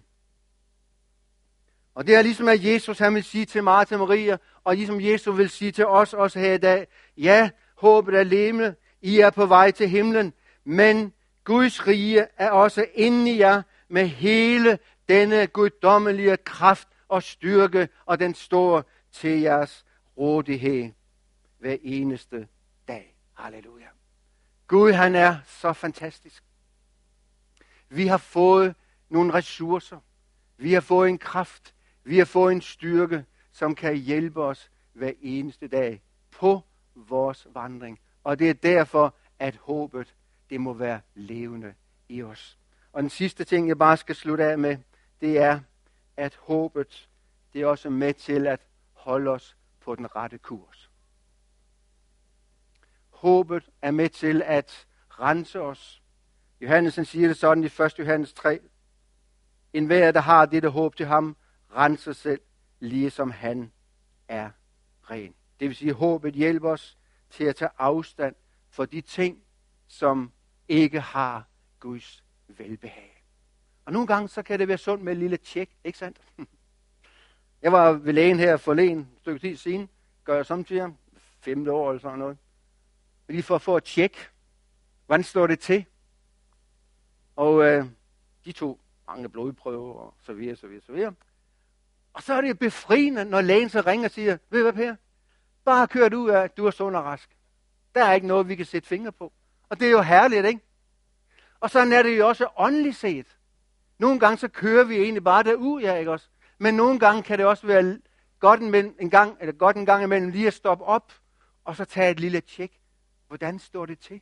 Og 1.95 2.07
det 2.07 2.15
er 2.15 2.21
ligesom, 2.21 2.47
at 2.47 2.65
Jesus 2.65 2.99
han 2.99 3.15
vil 3.15 3.23
sige 3.23 3.45
til 3.45 3.63
Martha 3.63 3.95
og 3.95 3.99
Maria, 3.99 4.37
og 4.63 4.75
ligesom 4.75 5.01
Jesus 5.01 5.37
vil 5.37 5.49
sige 5.49 5.71
til 5.71 5.85
os 5.85 6.13
også 6.13 6.39
her 6.39 6.53
i 6.53 6.57
dag, 6.57 6.87
ja, 7.17 7.49
håbet 7.75 8.15
er 8.15 8.23
levende, 8.23 8.75
I 9.01 9.19
er 9.19 9.29
på 9.29 9.45
vej 9.45 9.71
til 9.71 9.89
himlen, 9.89 10.33
men 10.63 11.13
Guds 11.43 11.87
rige 11.87 12.27
er 12.37 12.49
også 12.49 12.85
inde 12.93 13.31
i 13.31 13.39
jer 13.39 13.61
med 13.87 14.07
hele 14.07 14.79
denne 15.09 15.47
guddommelige 15.47 16.37
kraft 16.37 16.87
og 17.07 17.23
styrke, 17.23 17.89
og 18.05 18.19
den 18.19 18.35
står 18.35 18.83
til 19.11 19.39
jeres 19.41 19.85
rådighed 20.17 20.91
hver 21.59 21.77
eneste. 21.81 22.47
Halleluja. 23.37 23.87
Gud, 24.67 24.91
han 24.91 25.15
er 25.15 25.37
så 25.45 25.73
fantastisk. 25.73 26.43
Vi 27.89 28.07
har 28.07 28.17
fået 28.17 28.75
nogle 29.09 29.33
ressourcer. 29.33 29.99
Vi 30.57 30.73
har 30.73 30.81
fået 30.81 31.09
en 31.09 31.17
kraft. 31.17 31.75
Vi 32.03 32.17
har 32.17 32.25
fået 32.25 32.51
en 32.51 32.61
styrke, 32.61 33.25
som 33.51 33.75
kan 33.75 33.95
hjælpe 33.95 34.43
os 34.43 34.71
hver 34.93 35.11
eneste 35.21 35.67
dag 35.67 36.01
på 36.31 36.61
vores 36.95 37.47
vandring. 37.53 37.99
Og 38.23 38.39
det 38.39 38.49
er 38.49 38.53
derfor, 38.53 39.15
at 39.39 39.55
håbet 39.55 40.15
det 40.49 40.61
må 40.61 40.73
være 40.73 41.01
levende 41.15 41.73
i 42.09 42.23
os. 42.23 42.57
Og 42.93 43.01
den 43.01 43.09
sidste 43.09 43.43
ting, 43.43 43.67
jeg 43.67 43.77
bare 43.77 43.97
skal 43.97 44.15
slutte 44.15 44.43
af 44.43 44.57
med, 44.57 44.77
det 45.21 45.37
er, 45.37 45.59
at 46.17 46.35
håbet, 46.35 47.09
det 47.53 47.61
er 47.61 47.65
også 47.65 47.89
med 47.89 48.13
til 48.13 48.47
at 48.47 48.67
holde 48.93 49.31
os 49.31 49.57
på 49.79 49.95
den 49.95 50.15
rette 50.15 50.37
kurs. 50.37 50.86
Håbet 53.17 53.69
er 53.81 53.91
med 53.91 54.09
til 54.09 54.41
at 54.45 54.87
rense 55.09 55.61
os. 55.61 56.01
Johannes 56.61 56.93
siger 56.93 57.27
det 57.27 57.37
sådan 57.37 57.63
i 57.63 57.65
1. 57.65 57.99
Johannes 57.99 58.33
3. 58.33 58.59
En 59.73 59.85
hver, 59.85 60.11
der 60.11 60.19
har 60.19 60.45
dette 60.45 60.69
håb 60.69 60.95
til 60.95 61.05
ham, 61.05 61.37
renser 61.75 62.13
selv, 62.13 62.41
ligesom 62.79 63.31
han 63.31 63.71
er 64.27 64.49
ren. 65.03 65.35
Det 65.59 65.67
vil 65.67 65.75
sige, 65.75 65.89
at 65.89 65.95
håbet 65.95 66.33
hjælper 66.33 66.69
os 66.69 66.97
til 67.29 67.43
at 67.43 67.55
tage 67.55 67.71
afstand 67.77 68.35
for 68.69 68.85
de 68.85 69.01
ting, 69.01 69.43
som 69.87 70.31
ikke 70.67 70.99
har 70.99 71.47
Guds 71.79 72.23
velbehag. 72.47 73.23
Og 73.85 73.93
nogle 73.93 74.07
gange, 74.07 74.29
så 74.29 74.43
kan 74.43 74.59
det 74.59 74.67
være 74.67 74.77
sundt 74.77 75.03
med 75.03 75.13
et 75.13 75.19
lille 75.19 75.37
tjek, 75.37 75.69
ikke 75.83 75.97
sandt? 75.97 76.17
Jeg 77.61 77.71
var 77.71 77.91
ved 77.91 78.13
lægen 78.13 78.39
her 78.39 78.57
for 78.57 78.73
et 78.73 79.07
stykke 79.21 79.39
tid 79.39 79.55
siden, 79.55 79.89
gør 80.23 80.35
jeg 80.35 80.45
samtidig, 80.45 80.95
femte 81.39 81.71
år 81.71 81.89
eller 81.89 82.01
sådan 82.01 82.19
noget. 82.19 82.37
Lige 83.27 83.43
for 83.43 83.55
at 83.55 83.61
få 83.61 83.77
et 83.77 83.83
tjek. 83.83 84.31
Hvordan 85.05 85.23
står 85.23 85.47
det 85.47 85.59
til? 85.59 85.85
Og 87.35 87.65
øh, 87.65 87.85
de 88.45 88.51
tog 88.51 88.79
mange 89.07 89.29
blodprøver 89.29 89.93
og 89.93 90.13
så 90.21 90.33
videre, 90.33 90.55
så 90.55 90.67
videre, 90.67 90.83
så 90.85 90.91
videre. 90.91 91.13
Og 92.13 92.23
så 92.23 92.33
er 92.33 92.41
det 92.41 92.59
befriende, 92.59 93.25
når 93.25 93.41
lægen 93.41 93.69
så 93.69 93.81
ringer 93.81 94.07
og 94.07 94.11
siger, 94.11 94.37
ved 94.49 94.59
du 94.59 94.71
hvad 94.71 94.73
Per, 94.73 94.95
bare 95.65 95.87
kør 95.87 96.09
du 96.09 96.17
ud 96.17 96.29
af, 96.29 96.49
du 96.49 96.65
er 96.65 96.71
sund 96.71 96.95
og 96.95 97.03
rask. 97.03 97.37
Der 97.95 98.03
er 98.05 98.13
ikke 98.13 98.27
noget, 98.27 98.47
vi 98.47 98.55
kan 98.55 98.65
sætte 98.65 98.87
fingre 98.87 99.11
på. 99.11 99.33
Og 99.69 99.79
det 99.79 99.87
er 99.87 99.91
jo 99.91 100.01
herligt, 100.01 100.45
ikke? 100.45 100.59
Og 101.59 101.69
sådan 101.69 101.93
er 101.93 102.03
det 102.03 102.17
jo 102.17 102.27
også 102.27 102.47
åndeligt 102.57 102.95
set. 102.95 103.37
Nogle 103.97 104.19
gange 104.19 104.37
så 104.37 104.47
kører 104.47 104.83
vi 104.83 104.95
egentlig 104.95 105.23
bare 105.23 105.43
derud, 105.43 105.81
ja, 105.81 105.95
ikke 105.95 106.11
også? 106.11 106.27
Men 106.57 106.73
nogle 106.73 106.99
gange 106.99 107.23
kan 107.23 107.37
det 107.37 107.45
også 107.45 107.67
være 107.67 107.99
godt 108.39 108.59
en, 108.59 108.95
en 108.99 109.09
gang, 109.09 109.37
eller 109.39 109.53
godt 109.53 109.75
en 109.75 109.85
gang 109.85 110.03
imellem 110.03 110.29
lige 110.29 110.47
at 110.47 110.53
stoppe 110.53 110.83
op, 110.83 111.13
og 111.65 111.75
så 111.75 111.85
tage 111.85 112.11
et 112.11 112.19
lille 112.19 112.41
tjek. 112.41 112.79
Hvordan 113.27 113.59
står 113.59 113.85
det 113.85 113.99
til? 113.99 114.21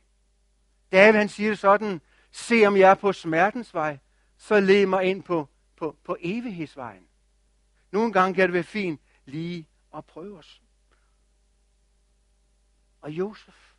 David 0.92 1.18
han 1.18 1.28
siger 1.28 1.50
det 1.50 1.58
sådan, 1.58 2.00
se 2.30 2.66
om 2.66 2.76
jeg 2.76 2.90
er 2.90 2.94
på 2.94 3.12
smertens 3.12 3.74
vej, 3.74 3.98
så 4.36 4.60
led 4.60 4.86
mig 4.86 5.04
ind 5.04 5.22
på, 5.22 5.48
på, 5.76 5.96
på 6.04 6.16
evighedsvejen. 6.20 7.08
Nogle 7.90 8.12
gange 8.12 8.34
kan 8.34 8.42
det 8.42 8.52
være 8.52 8.62
fint 8.62 9.00
lige 9.24 9.68
at 9.94 10.04
prøve 10.04 10.38
os. 10.38 10.62
Og 13.00 13.10
Josef, 13.10 13.72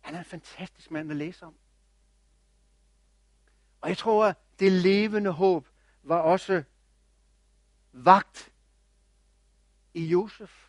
han 0.00 0.14
er 0.14 0.18
en 0.18 0.24
fantastisk 0.24 0.90
mand 0.90 1.10
at 1.10 1.16
læse 1.16 1.46
om. 1.46 1.54
Og 3.80 3.88
jeg 3.88 3.98
tror, 3.98 4.26
at 4.26 4.36
det 4.58 4.72
levende 4.72 5.30
håb 5.30 5.68
var 6.02 6.18
også 6.18 6.62
vagt 7.92 8.52
i 9.94 10.06
Josef, 10.06 10.63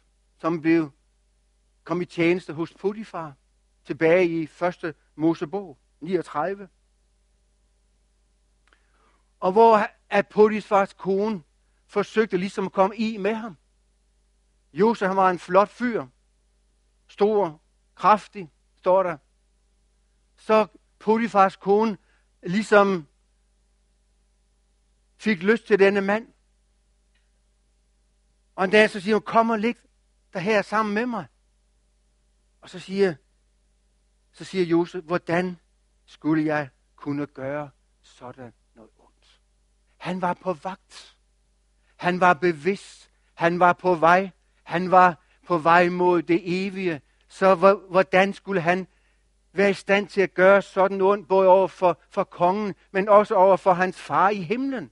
som 0.45 0.62
blev 0.62 0.91
kom 1.84 2.01
i 2.01 2.05
tjeneste 2.05 2.53
hos 2.53 2.73
Potifar 2.73 3.34
tilbage 3.86 4.25
i 4.25 4.43
1. 4.43 4.95
Mosebog 5.15 5.77
39. 5.99 6.69
Og 9.39 9.51
hvor 9.51 9.89
at 10.10 10.27
Potifars 10.27 10.93
kone 10.93 11.43
forsøgte 11.88 12.38
ligesom 12.38 12.65
at 12.65 12.71
komme 12.71 12.95
i 12.95 13.17
med 13.17 13.34
ham. 13.34 13.58
Josef 14.73 15.08
han 15.08 15.17
var 15.17 15.29
en 15.29 15.39
flot 15.39 15.69
fyr. 15.69 16.05
Stor, 17.08 17.62
kraftig, 17.95 18.51
står 18.75 19.03
der. 19.03 19.17
Så 20.38 20.67
Potifars 20.99 21.55
kone 21.55 21.97
ligesom 22.43 23.08
fik 25.17 25.43
lyst 25.43 25.67
til 25.67 25.79
denne 25.79 26.01
mand. 26.01 26.27
Og 28.55 28.65
en 28.65 28.71
dag 28.71 28.89
så 28.89 28.99
siger 28.99 29.15
hun, 29.15 29.23
kom 29.23 29.49
og 29.49 29.60
lig 29.60 29.75
der 30.35 30.41
her 30.41 30.61
sammen 30.61 30.93
med 30.95 31.05
mig. 31.05 31.25
Og 32.61 32.69
så 32.69 32.79
siger, 32.79 33.15
så 34.31 34.43
siger 34.43 34.65
Josef, 34.65 35.03
hvordan 35.03 35.59
skulle 36.05 36.45
jeg 36.45 36.69
kunne 36.95 37.27
gøre 37.27 37.69
sådan 38.01 38.53
noget 38.75 38.91
ondt? 38.97 39.41
Han 39.97 40.21
var 40.21 40.33
på 40.33 40.53
vagt. 40.53 41.17
Han 41.95 42.19
var 42.19 42.33
bevidst. 42.33 43.09
Han 43.33 43.59
var 43.59 43.73
på 43.73 43.95
vej. 43.95 44.29
Han 44.63 44.91
var 44.91 45.23
på 45.45 45.57
vej 45.57 45.89
mod 45.89 46.21
det 46.21 46.67
evige. 46.67 47.01
Så 47.27 47.55
hvordan 47.89 48.33
skulle 48.33 48.61
han 48.61 48.87
være 49.53 49.69
i 49.69 49.73
stand 49.73 50.07
til 50.07 50.21
at 50.21 50.33
gøre 50.33 50.61
sådan 50.61 51.01
ondt, 51.01 51.27
både 51.27 51.47
over 51.47 51.67
for, 51.67 52.01
for 52.09 52.23
kongen, 52.23 52.75
men 52.91 53.09
også 53.09 53.35
over 53.35 53.57
for 53.57 53.73
hans 53.73 54.01
far 54.01 54.29
i 54.29 54.41
himlen? 54.41 54.91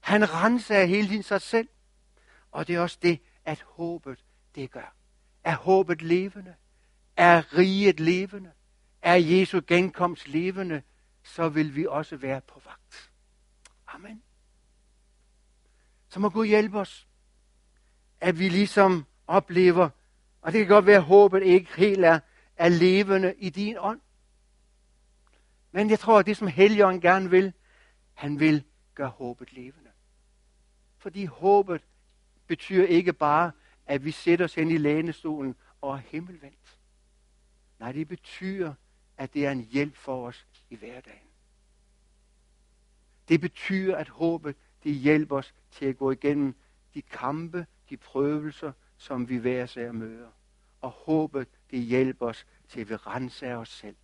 Han 0.00 0.34
renser 0.34 0.84
hele 0.84 1.08
tiden 1.08 1.22
sig 1.22 1.40
selv. 1.40 1.68
Og 2.50 2.66
det 2.66 2.76
er 2.76 2.80
også 2.80 2.98
det, 3.02 3.20
at 3.44 3.62
håbet 3.66 4.24
det 4.54 4.70
gør. 4.70 4.94
Er 5.44 5.56
håbet 5.56 6.02
levende? 6.02 6.54
Er 7.16 7.58
riget 7.58 8.00
levende? 8.00 8.52
Er 9.02 9.14
Jesu 9.14 9.60
genkomst 9.66 10.28
levende? 10.28 10.82
Så 11.22 11.48
vil 11.48 11.76
vi 11.76 11.86
også 11.86 12.16
være 12.16 12.40
på 12.40 12.60
vagt. 12.64 13.10
Amen. 13.86 14.22
Så 16.08 16.20
må 16.20 16.28
Gud 16.28 16.46
hjælpe 16.46 16.78
os, 16.78 17.08
at 18.20 18.38
vi 18.38 18.48
ligesom 18.48 19.06
oplever, 19.26 19.88
og 20.40 20.52
det 20.52 20.58
kan 20.58 20.68
godt 20.68 20.86
være, 20.86 20.96
at 20.96 21.02
håbet 21.02 21.42
ikke 21.42 21.76
helt 21.76 22.04
er, 22.04 22.20
er 22.56 22.68
levende 22.68 23.34
i 23.38 23.50
din 23.50 23.76
ånd. 23.78 24.00
Men 25.72 25.90
jeg 25.90 25.98
tror, 25.98 26.18
at 26.18 26.26
det 26.26 26.36
som 26.36 26.48
Helligånden 26.48 27.00
gerne 27.00 27.30
vil, 27.30 27.52
han 28.14 28.40
vil 28.40 28.64
gøre 28.94 29.08
håbet 29.08 29.52
levende. 29.52 29.90
Fordi 30.98 31.24
håbet 31.24 31.84
betyder 32.46 32.86
ikke 32.86 33.12
bare, 33.12 33.52
at 33.86 34.04
vi 34.04 34.10
sætter 34.10 34.44
os 34.44 34.54
hen 34.54 34.70
i 34.70 34.76
lænestolen 34.76 35.56
og 35.80 35.94
er 35.94 35.96
himmelvendt. 35.98 36.78
Nej, 37.78 37.92
det 37.92 38.08
betyder, 38.08 38.74
at 39.16 39.34
det 39.34 39.46
er 39.46 39.50
en 39.50 39.68
hjælp 39.70 39.96
for 39.96 40.26
os 40.26 40.46
i 40.70 40.76
hverdagen. 40.76 41.28
Det 43.28 43.40
betyder, 43.40 43.96
at 43.96 44.08
håbet 44.08 44.56
det 44.84 44.94
hjælper 44.94 45.36
os 45.36 45.54
til 45.70 45.86
at 45.86 45.96
gå 45.96 46.10
igennem 46.10 46.54
de 46.94 47.02
kampe, 47.02 47.66
de 47.90 47.96
prøvelser, 47.96 48.72
som 48.96 49.28
vi 49.28 49.36
hver 49.36 49.66
sær 49.66 49.92
møder. 49.92 50.28
Og 50.80 50.90
håbet, 50.90 51.48
det 51.70 51.78
hjælper 51.78 52.26
os 52.26 52.46
til 52.68 52.80
at 52.80 52.88
vi 52.88 52.96
renser 52.96 53.56
os 53.56 53.68
selv. 53.68 53.96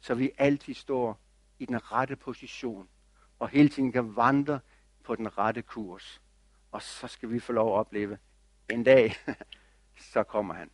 Så 0.00 0.14
vi 0.14 0.30
altid 0.38 0.74
står 0.74 1.20
i 1.58 1.66
den 1.66 1.92
rette 1.92 2.16
position, 2.16 2.88
og 3.38 3.48
hele 3.48 3.68
tiden 3.68 3.92
kan 3.92 4.16
vandre 4.16 4.60
på 5.04 5.16
den 5.16 5.38
rette 5.38 5.62
kurs. 5.62 6.20
Og 6.70 6.82
så 6.82 7.08
skal 7.08 7.30
vi 7.30 7.40
få 7.40 7.52
lov 7.52 7.74
at 7.74 7.78
opleve, 7.78 8.18
en 8.70 8.84
dag, 8.84 9.14
så 10.12 10.22
kommer 10.22 10.54
han, 10.54 10.70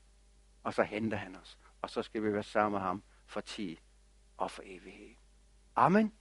og 0.63 0.75
så 0.75 0.83
henter 0.83 1.17
han 1.17 1.37
os, 1.37 1.59
og 1.83 1.91
så 1.91 2.03
skal 2.03 2.23
vi 2.23 2.33
være 2.33 2.43
sammen 2.43 2.73
med 2.73 2.81
ham 2.81 3.03
for 3.27 3.41
tid 3.41 3.77
og 4.37 4.51
for 4.51 4.63
evighed. 4.67 5.15
Amen. 5.77 6.13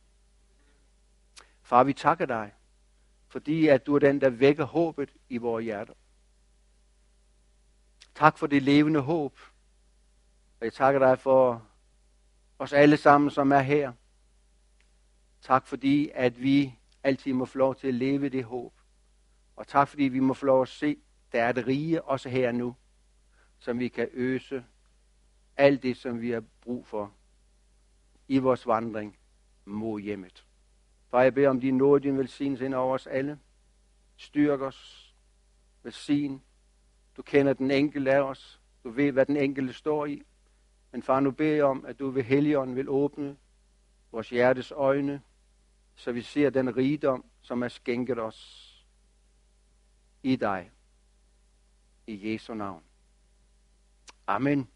Far, 1.61 1.83
vi 1.83 1.93
takker 1.93 2.25
dig, 2.25 2.53
fordi 3.27 3.67
at 3.67 3.85
du 3.85 3.95
er 3.95 3.99
den, 3.99 4.21
der 4.21 4.29
vækker 4.29 4.63
håbet 4.63 5.13
i 5.29 5.37
vores 5.37 5.63
hjerter. 5.63 5.93
Tak 8.15 8.37
for 8.37 8.47
det 8.47 8.63
levende 8.63 8.99
håb. 8.99 9.39
Og 10.59 10.65
jeg 10.65 10.73
takker 10.73 10.99
dig 10.99 11.19
for 11.19 11.67
os 12.59 12.73
alle 12.73 12.97
sammen, 12.97 13.31
som 13.31 13.51
er 13.51 13.59
her. 13.59 13.93
Tak 15.41 15.67
fordi, 15.67 16.11
at 16.13 16.41
vi 16.41 16.79
altid 17.03 17.33
må 17.33 17.45
få 17.45 17.57
lov 17.57 17.75
til 17.75 17.87
at 17.87 17.93
leve 17.93 18.29
det 18.29 18.43
håb. 18.43 18.73
Og 19.55 19.67
tak 19.67 19.87
fordi 19.87 20.03
vi 20.03 20.19
må 20.19 20.33
få 20.33 20.45
lov 20.45 20.61
at 20.61 20.67
se, 20.67 20.97
der 21.31 21.43
er 21.43 21.51
det 21.51 21.67
rige 21.67 22.03
også 22.03 22.29
her 22.29 22.51
nu, 22.51 22.75
som 23.59 23.79
vi 23.79 23.87
kan 23.87 24.09
øse 24.13 24.65
alt 25.57 25.83
det, 25.83 25.97
som 25.97 26.21
vi 26.21 26.31
har 26.31 26.43
brug 26.61 26.87
for 26.87 27.13
i 28.27 28.37
vores 28.37 28.67
vandring 28.67 29.17
mod 29.65 30.01
hjemmet. 30.01 30.45
Far, 31.09 31.21
jeg 31.21 31.33
beder 31.33 31.49
om 31.49 31.59
din 31.59 31.77
nåde, 31.77 32.03
din 32.03 32.17
velsignelse 32.17 32.65
ind 32.65 32.73
over 32.73 32.93
os 32.93 33.07
alle. 33.07 33.39
Styrk 34.17 34.61
os. 34.61 35.13
Velsign. 35.83 36.41
Du 37.17 37.21
kender 37.21 37.53
den 37.53 37.71
enkelte 37.71 38.11
af 38.11 38.21
os. 38.21 38.61
Du 38.83 38.89
ved, 38.89 39.11
hvad 39.11 39.25
den 39.25 39.37
enkelte 39.37 39.73
står 39.73 40.05
i. 40.05 40.21
Men 40.91 41.03
far, 41.03 41.19
nu 41.19 41.31
beder 41.31 41.55
jeg 41.55 41.65
om, 41.65 41.85
at 41.85 41.99
du 41.99 42.09
ved 42.09 42.23
Helligånden 42.23 42.75
vil 42.75 42.89
åbne 42.89 43.37
vores 44.11 44.29
hjertes 44.29 44.71
øjne, 44.71 45.21
så 45.95 46.11
vi 46.11 46.21
ser 46.21 46.49
den 46.49 46.77
rigdom, 46.77 47.25
som 47.41 47.63
er 47.63 47.67
skænket 47.67 48.19
os 48.19 48.72
i 50.23 50.35
dig. 50.35 50.71
I 52.07 52.31
Jesu 52.31 52.53
navn. 52.53 52.83
Amen. 54.27 54.72